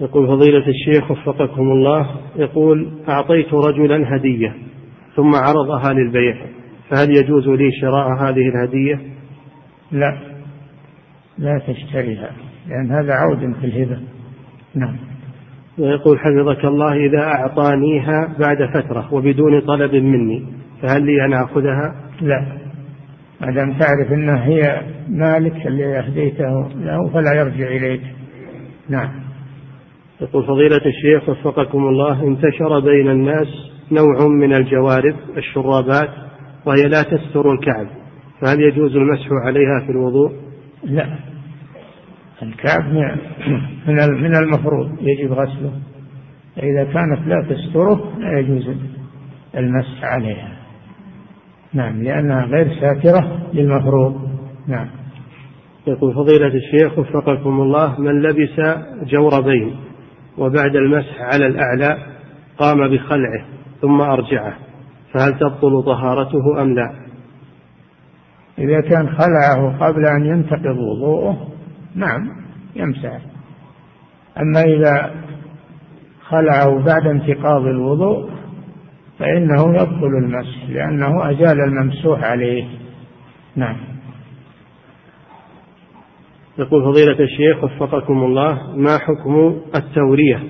[0.00, 4.69] يقول فضيلة الشيخ وفقكم الله يقول أعطيت رجلا هدية.
[5.16, 6.34] ثم عرضها للبيع
[6.90, 9.00] فهل يجوز لي شراء هذه الهدية؟
[9.92, 10.18] لا
[11.38, 12.30] لا تشتريها
[12.68, 14.00] لأن هذا عود في الهبة.
[14.74, 14.96] نعم.
[15.78, 20.46] ويقول حفظك الله إذا أعطانيها بعد فترة وبدون طلب مني
[20.82, 22.58] فهل لي أن آخذها؟ لا.
[23.40, 28.02] ما دام تعرف أنها هي مالك اللي أهديته له فلا يرجع إليك.
[28.88, 29.10] نعم.
[30.20, 36.10] يقول فضيلة الشيخ وفقكم الله انتشر بين الناس نوع من الجوارب الشرابات
[36.66, 37.86] وهي لا تستر الكعب.
[38.40, 40.32] فهل يجوز المسح عليها في الوضوء؟
[40.84, 41.18] لا.
[42.42, 42.84] الكعب
[43.86, 45.72] من من المفروض يجب غسله.
[46.58, 48.76] إذا كانت لا تستره لا يجوز
[49.56, 50.56] المسح عليها.
[51.72, 54.30] نعم لأنها غير ساترة للمفروض.
[54.68, 54.88] نعم.
[55.86, 58.60] يقول فضيلة الشيخ وفقكم الله من لبس
[59.04, 59.76] جوربين
[60.38, 61.98] وبعد المسح على الأعلى
[62.58, 63.59] قام بخلعه.
[63.80, 64.56] ثم أرجعه
[65.12, 66.94] فهل تبطل طهارته أم لا؟
[68.58, 71.48] إذا كان خلعه قبل أن ينتقض وضوءه
[71.94, 72.30] نعم
[72.76, 73.20] يمسح.
[74.38, 75.14] أما إذا
[76.28, 78.30] خلعه بعد انتقاض الوضوء
[79.18, 82.64] فإنه يبطل المسح لأنه أزال الممسوح عليه.
[83.56, 83.76] نعم.
[86.58, 90.42] يقول فضيلة الشيخ وفقكم الله ما حكم التورية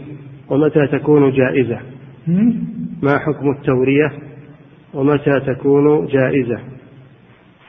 [0.48, 1.80] ومتى تكون جائزة؟
[3.02, 4.12] ما حكم التورية
[4.94, 6.58] ومتى تكون جائزة؟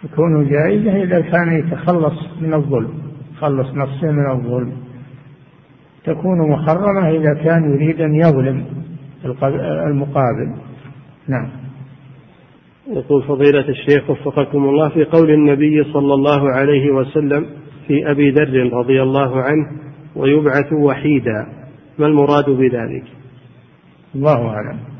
[0.03, 2.93] تكون جائزة إذا كان يتخلص من الظلم
[3.33, 4.73] يخلص نفسه من الظلم.
[6.03, 8.65] تكون محرمة إذا كان يريد أن يظلم
[9.59, 10.55] المقابل.
[11.27, 11.49] نعم.
[12.87, 17.45] يقول فضيلة الشيخ وفقكم الله في قول النبي صلى الله عليه وسلم
[17.87, 19.67] في أبي ذر رضي الله عنه
[20.15, 21.47] ويبعث وحيدا.
[21.99, 23.03] ما المراد بذلك؟
[24.15, 24.90] الله أعلم.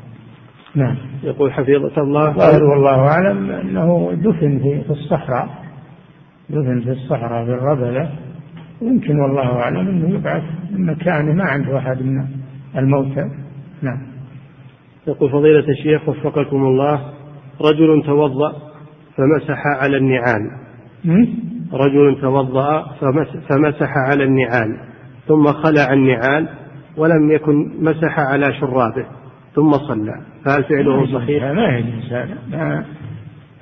[0.74, 0.96] نعم.
[1.22, 2.32] يقول حفظة الله.
[2.32, 5.48] ظاهر والله أعلم أنه دفن في الصحراء.
[6.50, 8.10] دفن في الصحراء في الربلة
[8.82, 12.26] يمكن والله أعلم أنه يبعث من مكانه ما عنده أحد من
[12.76, 13.24] الموتى.
[13.82, 14.02] نعم.
[15.06, 17.00] يقول فضيلة الشيخ وفقكم الله
[17.60, 18.52] رجل توضأ
[19.16, 20.50] فمسح على النعال.
[21.72, 22.86] رجل توضأ
[23.48, 24.76] فمسح على النعال
[25.28, 26.48] ثم خلع النعال
[26.96, 29.06] ولم يكن مسح على شرابه.
[29.54, 30.12] ثم صلى.
[30.44, 32.12] فهل فعله صحيح؟ ما يجوز.
[32.12, 32.84] هذا ما,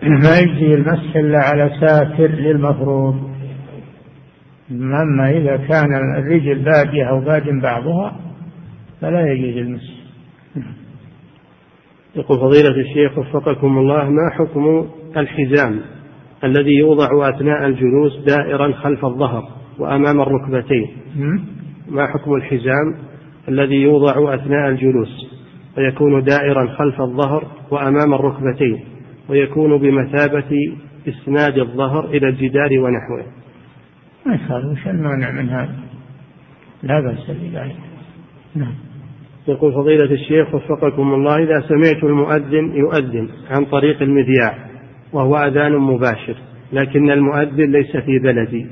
[0.03, 3.31] ما يجزي المسح إلا على ساتر للمفروض
[4.71, 5.89] أما إذا كان
[6.19, 8.17] الرجل باديه أو باد بعضها
[9.01, 10.01] فلا يجوز المسح.
[12.17, 15.81] يقول فضيلة الشيخ وفقكم الله ما حكم الحزام
[16.45, 20.87] الذي يوضع أثناء الجلوس دائرا خلف الظهر وأمام الركبتين؟
[21.89, 22.95] ما حكم الحزام
[23.49, 25.40] الذي يوضع أثناء الجلوس؟
[25.79, 28.81] ويكون دائرا خلف الظهر وأمام الركبتين
[29.29, 30.77] ويكون بمثابة
[31.09, 33.33] إسناد الظهر إلى الجدار ونحوه.
[34.27, 35.75] ما يخالف وش المانع من هذا.
[36.83, 37.77] لا بأس بذلك.
[38.55, 38.75] نعم.
[39.49, 44.59] يقول فضيلة الشيخ وفقكم الله إذا سمعت المؤذن يؤذن عن طريق المذياع
[45.13, 46.37] وهو أذان مباشر
[46.73, 48.67] لكن المؤذن ليس في بلدي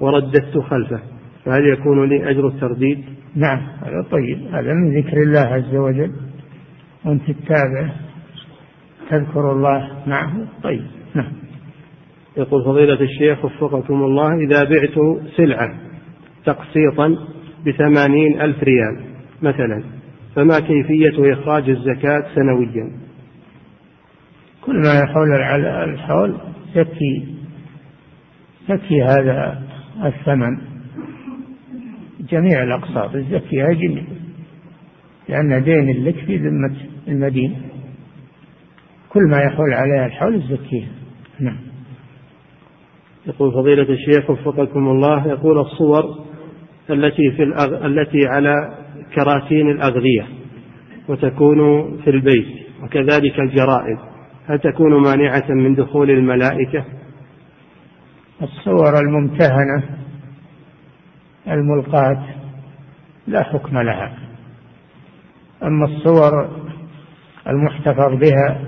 [0.00, 1.00] ورددت خلفه
[1.44, 3.04] فهل يكون لي أجر الترديد؟
[3.36, 4.38] نعم هذا طيب.
[4.52, 6.12] هذا من ذكر الله عز وجل.
[7.06, 7.90] وأنت تتابع
[9.10, 10.48] تذكر الله معه.
[10.62, 11.32] طيب نعم.
[12.36, 15.74] يقول فضيلة الشيخ وفقكم الله إذا بعت سلعة
[16.44, 17.16] تقسيطا
[17.66, 19.00] بثمانين ألف ريال
[19.42, 19.84] مثلا
[20.34, 22.90] فما كيفية إخراج الزكاة سنويا؟
[24.60, 25.32] كل ما يحول
[25.64, 26.36] الحول
[26.74, 27.24] يكفي
[28.68, 29.62] يكفي هذا
[30.04, 30.58] الثمن.
[32.30, 34.04] جميع الأقساط الزكية جميع
[35.28, 36.76] لأن دين لك في ذمة
[37.08, 37.62] المدين.
[39.08, 40.86] كل ما يحول عليها الحول الزكية.
[41.40, 41.58] نعم.
[43.26, 46.24] يقول فضيلة الشيخ وفقكم الله يقول الصور
[46.90, 47.86] التي في الأغ...
[47.86, 48.54] التي على
[49.14, 50.26] كراتين الأغذية
[51.08, 52.46] وتكون في البيت
[52.82, 53.98] وكذلك الجرائد
[54.46, 56.84] هل تكون مانعة من دخول الملائكة؟
[58.42, 59.82] الصور الممتهنة
[61.48, 62.24] الملقاة
[63.26, 64.18] لا حكم لها.
[65.62, 66.65] أما الصور
[67.48, 68.60] المحتفظ بها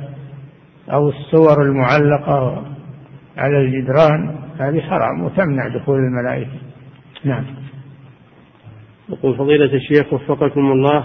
[0.93, 2.65] أو الصور المعلقة
[3.37, 6.59] على الجدران هذه حرام وتمنع دخول الملائكة.
[7.25, 7.45] نعم.
[9.09, 11.05] يقول فضيلة الشيخ وفقكم الله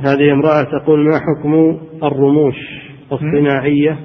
[0.00, 2.56] هذه امرأة تقول ما حكم الرموش
[3.12, 3.98] الصناعية؟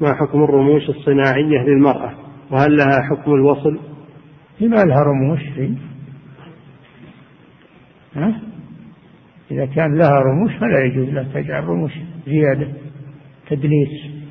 [0.00, 2.12] ما حكم الرموش الصناعية للمرأة؟
[2.50, 3.78] وهل لها حكم الوصل؟
[4.60, 5.74] لما لها رموش؟ في
[8.14, 8.51] ها؟
[9.50, 11.92] إذا كان لها رموش فلا يجوز لها تجعل رموش
[12.26, 12.68] زيادة
[13.50, 14.22] تدليس.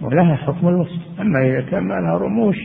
[0.00, 2.56] ولها حكم الوصل أما إذا كان ما لها رموش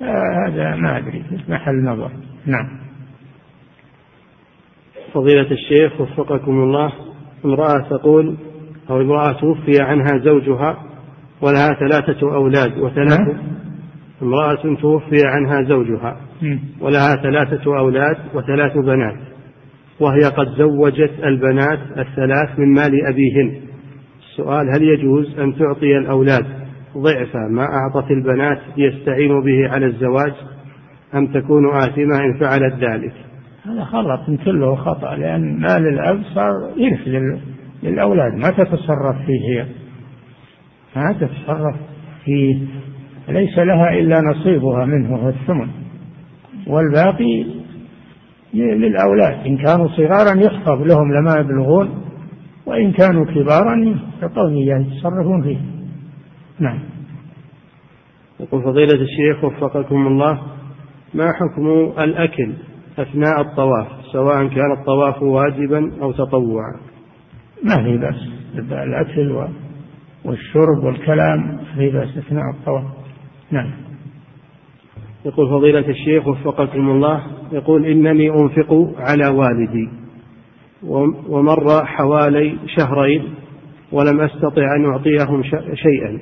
[0.00, 2.10] هذا ما أدري محل نظر.
[2.46, 2.82] نعم.
[5.14, 6.92] فضيلة الشيخ وفقكم الله
[7.44, 8.36] امرأة تقول
[8.90, 10.78] أو امرأة توفي عنها زوجها
[11.40, 13.42] ولها ثلاثة أولاد وثلاثة نعم.
[14.22, 16.16] امرأة توفي عنها زوجها
[16.80, 19.31] ولها ثلاثة أولاد وثلاث بنات.
[20.02, 23.60] وهي قد زوجت البنات الثلاث من مال أبيهن.
[24.30, 26.46] السؤال هل يجوز أن تعطي الأولاد
[26.96, 30.32] ضعف ما أعطت البنات ليستعينوا به على الزواج
[31.14, 33.12] أم تكون آثمة إن فعلت ذلك؟
[33.64, 37.08] هذا خلط كله خطأ لأن مال الأب صار يرث
[37.82, 38.34] للأولاد.
[38.34, 39.66] ما تتصرف فيه هي؟
[40.96, 41.76] ما تتصرف
[42.24, 42.58] فيه.
[43.28, 45.68] ليس لها إلا نصيبها منه الثمن
[46.66, 47.61] والباقي
[48.54, 49.46] للأولاد.
[49.46, 52.02] إن كانوا صغارا يخطب لهم لما يبلغون
[52.66, 55.58] وإن كانوا كبارا يعطون إياه يتصرفون فيه.
[56.58, 56.78] نعم.
[58.40, 60.40] يقول فضيلة الشيخ وفقكم الله
[61.14, 62.52] ما حكم الأكل
[62.98, 66.80] أثناء الطواف سواء كان الطواف واجبا أو تطوعا؟
[67.64, 68.28] ما في بأس
[68.72, 69.48] الأكل
[70.24, 72.84] والشرب والكلام في بأس أثناء الطواف.
[73.50, 73.91] نعم.
[75.24, 77.22] يقول فضيلة الشيخ وفقكم الله
[77.52, 79.88] يقول إنني أنفق على والدي
[81.28, 83.34] ومر حوالي شهرين
[83.92, 85.42] ولم أستطع أن أعطيهم
[85.74, 86.18] شيئا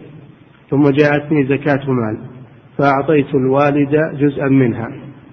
[0.70, 2.18] ثم جاءتني زكاة مال
[2.78, 4.88] فأعطيت الوالد جزءا منها.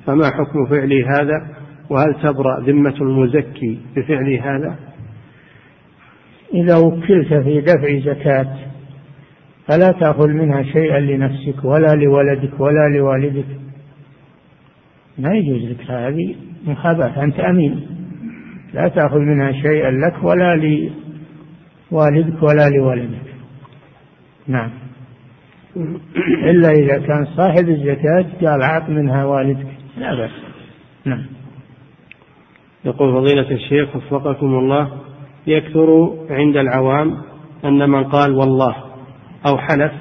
[0.05, 1.47] فما حكم فعلي هذا؟
[1.89, 4.75] وهل تبرأ ذمة المزكي بفعل هذا؟
[6.53, 8.55] إذا وكلت في دفع زكاة
[9.67, 13.45] فلا تأخذ منها شيئا لنفسك ولا لولدك ولا لوالدك.
[15.17, 16.35] ما يجوز لك هذه
[16.67, 17.87] محاباة أنت أمين.
[18.73, 23.27] لا تأخذ منها شيئا لك ولا لوالدك ولا لولدك.
[24.47, 24.71] نعم.
[26.43, 29.67] إلا إذا كان صاحب الزكاة قال أعط منها والدك.
[29.97, 30.31] لا بأس.
[31.05, 31.25] نعم.
[32.85, 34.91] يقول فضيلة الشيخ وفقكم الله
[35.47, 37.17] يكثر عند العوام
[37.65, 38.86] أن من قال والله
[39.45, 39.91] أو حلف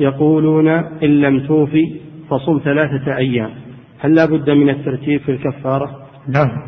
[0.00, 0.68] يقولون
[1.02, 3.50] إن لم توفي فصم ثلاثة أيام.
[3.98, 6.62] هل لا بد من الترتيب في الكفارة؟ نعم.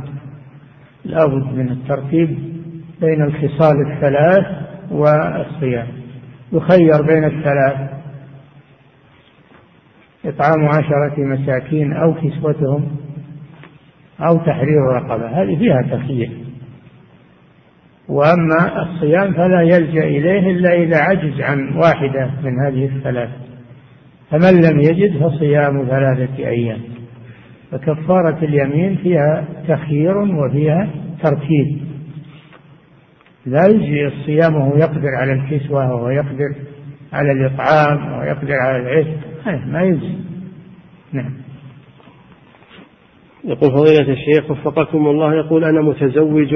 [1.04, 2.38] لا بد من الترتيب
[3.00, 4.46] بين الخصال الثلاث
[4.90, 5.86] والصيام.
[6.52, 7.90] يخير بين الثلاث.
[10.24, 12.96] إطعام عشرة مساكين أو كسوتهم
[14.20, 15.42] أو تحرير رقبة.
[15.42, 16.37] هذه فيها تخيير.
[18.08, 23.30] وأما الصيام فلا يلجأ إليه إلا إذا عجز عن واحدة من هذه الثلاث.
[24.30, 26.80] فمن لم يجد فصيام ثلاثة أيام.
[27.70, 30.88] فكفارة اليمين فيها تخيير وفيها
[31.22, 31.78] ترتيب.
[33.46, 36.54] لا يجزي الصيام وهو يقدر على الكسوة وهو يقدر
[37.12, 39.18] على الإطعام ويقدر على العتق
[39.66, 40.14] ما يجزي.
[41.12, 41.47] نعم.
[43.48, 46.54] يقول فضيلة الشيخ وفقكم الله يقول أنا متزوج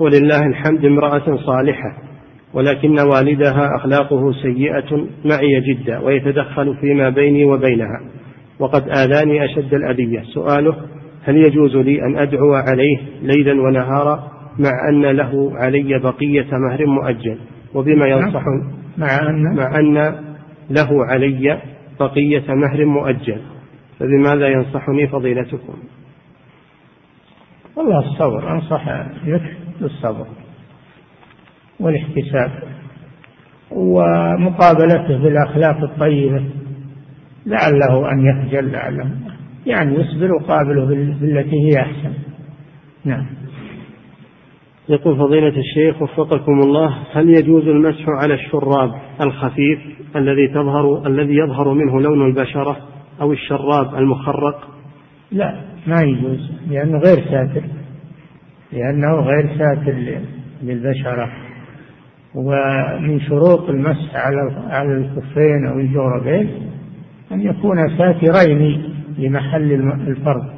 [0.00, 1.96] ولله الحمد امرأة صالحة
[2.54, 8.00] ولكن والدها أخلاقه سيئة معي جدا ويتدخل فيما بيني وبينها
[8.58, 10.22] وقد آذاني أشد الأذية.
[10.34, 10.76] سؤاله
[11.24, 17.38] هل يجوز لي أن أدعو عليه ليلا ونهارا مع أن له علي بقية مهر مؤجل؟
[17.74, 18.18] وبما نعم.
[18.18, 18.44] ينصح
[18.98, 20.14] مع أن؟ مع أن
[20.70, 21.58] له علي
[22.00, 23.40] بقية مهر مؤجل
[23.98, 25.74] فبماذا ينصحني فضيلتكم؟
[27.76, 28.88] والله الصبر أنصح
[29.26, 30.26] لك بالصبر
[31.80, 32.50] والاحتساب
[33.70, 36.44] ومقابلته بالأخلاق الطيبة
[37.46, 39.10] لعله أن يخجل لعله.
[39.66, 40.86] يعني يصبر وقابله
[41.20, 42.12] بالتي هي أحسن.
[43.04, 43.26] نعم.
[44.88, 49.78] يقول فضيلة الشيخ وفقكم الله هل يجوز المسح على الشراب الخفيف
[50.16, 52.76] الذي تظهر الذي يظهر منه لون البشرة
[53.20, 54.73] أو الشراب المخرق؟
[55.34, 57.62] لا ما يجوز لأنه غير ساتر
[58.72, 59.94] لأنه غير ساتر
[60.62, 61.30] للبشرة.
[62.34, 66.50] ومن شروط المسح على على الكفين أو الجوربين
[67.32, 68.82] أن يكون ساترين
[69.18, 69.72] لمحل
[70.08, 70.54] الفرد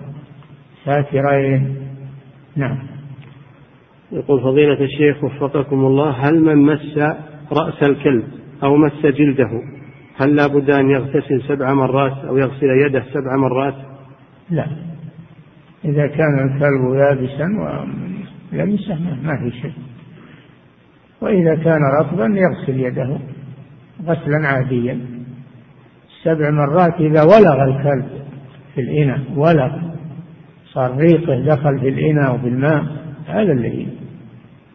[0.85, 1.77] ساترين
[2.57, 2.79] نعم.
[4.13, 6.99] يقول فضيلة الشيخ وفقكم الله هل من مس
[7.53, 8.25] رأس الكلب
[8.63, 9.51] أو مس جلده
[10.17, 13.96] هل لا بد أن يغتسل سبع مرات أو يغسل يده سبع مرات؟
[14.51, 14.67] لا.
[15.85, 17.45] إذا كان الكلب يابسا
[18.53, 19.73] ولمسه ما في شيء.
[21.21, 23.19] وإذا كان رطبا يغسل يده
[24.07, 25.01] غسلا عاديا.
[26.23, 28.27] سبع مرات إذا ولغ الكلب
[28.75, 29.97] في الإناء ولغ
[30.73, 32.85] صار ريقه دخل في الإناء وفي الماء
[33.27, 33.89] هذا الذي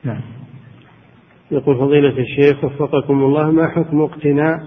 [0.04, 0.22] نعم.
[1.52, 4.60] يقول فضيلة الشيخ وفقكم الله ما حكم اقتناء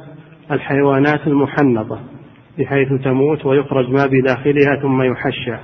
[0.51, 2.01] الحيوانات المحنطة؟
[2.59, 5.57] بحيث تموت ويخرج ما بداخلها ثم يحشى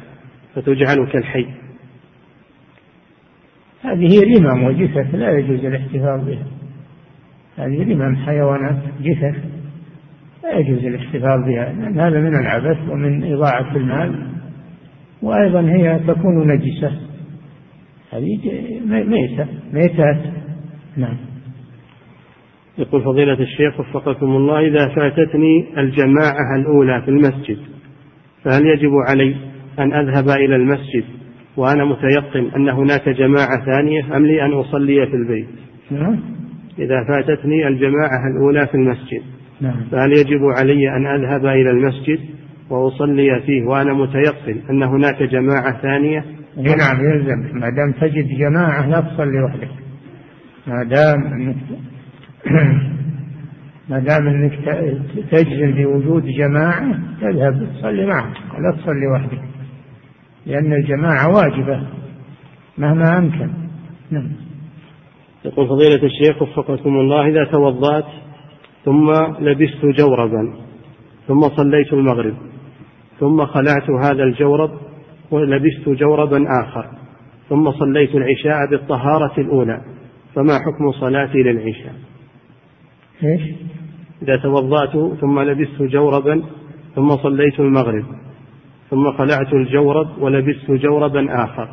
[0.54, 1.46] فتجعل كالحي.
[3.82, 6.46] هذه رمم وجثث لا يجوز الاحتفاظ بها.
[7.56, 9.44] هذه رمم حيوانات جثث
[10.42, 11.72] لا يجوز الاحتفاظ بها.
[11.72, 14.30] لأن هذا من العبث ومن إضاعة المال.
[15.22, 16.92] وأيضا هي تكون نجسة.
[18.12, 18.38] هذه
[18.86, 20.20] ميتة ميتات.
[20.96, 21.29] نعم.
[22.80, 27.58] يقول فضيلة الشيخ وفقكم الله إذا فاتتني الجماعة الأولى في المسجد
[28.44, 29.36] فهل يجب علي
[29.78, 31.04] أن أذهب إلى المسجد
[31.56, 35.48] وأنا متيقن أن هناك جماعة ثانية أم لي أن أصلي في البيت؟
[35.90, 36.20] نعم.
[36.78, 39.22] إذا فاتتني الجماعة الأولى في المسجد
[39.60, 39.84] نعم.
[39.92, 42.18] فهل يجب علي أن أذهب إلى المسجد
[42.70, 46.24] وأصلي فيه وأنا متيقن أن هناك جماعة ثانية؟
[46.56, 47.58] نعم يلزم.
[47.58, 49.70] ما دام تجد جماعة لا تصلي وحدك.
[50.66, 51.54] ما دام
[53.88, 54.52] ما دام انك
[55.30, 58.34] تجزم بوجود جماعة تذهب تصلي معهم.
[58.54, 59.42] ولا تصلي وحدك
[60.46, 61.86] لأن الجماعة واجبة
[62.78, 63.50] مهما أمكن.
[64.10, 64.32] نعم.
[65.44, 68.04] يقول فضيلة الشيخ وفقكم الله إذا توضأت
[68.84, 69.10] ثم
[69.40, 70.54] لبست جوربا
[71.28, 72.34] ثم صليت المغرب
[73.20, 74.70] ثم خلعت هذا الجورب
[75.30, 76.86] ولبست جوربا آخر
[77.48, 79.80] ثم صليت العشاء بالطهارة الأولى
[80.34, 82.09] فما حكم صلاتي للعشاء؟
[83.24, 83.42] إيش؟
[84.22, 86.42] إذا توضأت ثم لبست جوربا
[86.94, 88.04] ثم صليت المغرب
[88.90, 91.68] ثم خلعت الجورب ولبست جوربا آخر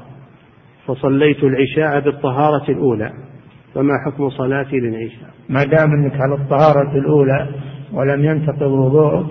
[0.88, 3.12] فصليت العشاء بالطهارة الأولى
[3.74, 7.50] فما حكم صلاتي للعشاء؟ ما دام إنك على الطهارة الأولى
[7.94, 9.28] ولم ينتقض وضوءك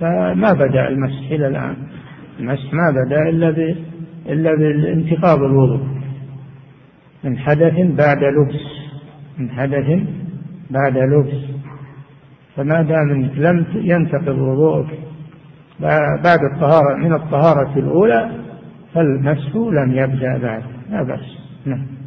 [0.00, 1.76] فما بدأ المسح إلى الآن.
[2.40, 3.76] المسح ما بدأ إلا ب...
[4.26, 5.80] إلا بانتقاض الوضوء.
[7.24, 8.62] من حدث بعد لبس
[9.38, 10.00] من حدث
[10.70, 11.44] بعد لبس.
[12.56, 14.98] فما دام لم ينتقض وضوءك.
[16.24, 18.30] بعد الطهارة من الطهارة الأولى
[18.94, 20.62] فالمسح لم يبدأ بعد.
[20.90, 21.38] لا بأس.
[21.66, 21.99] نعم.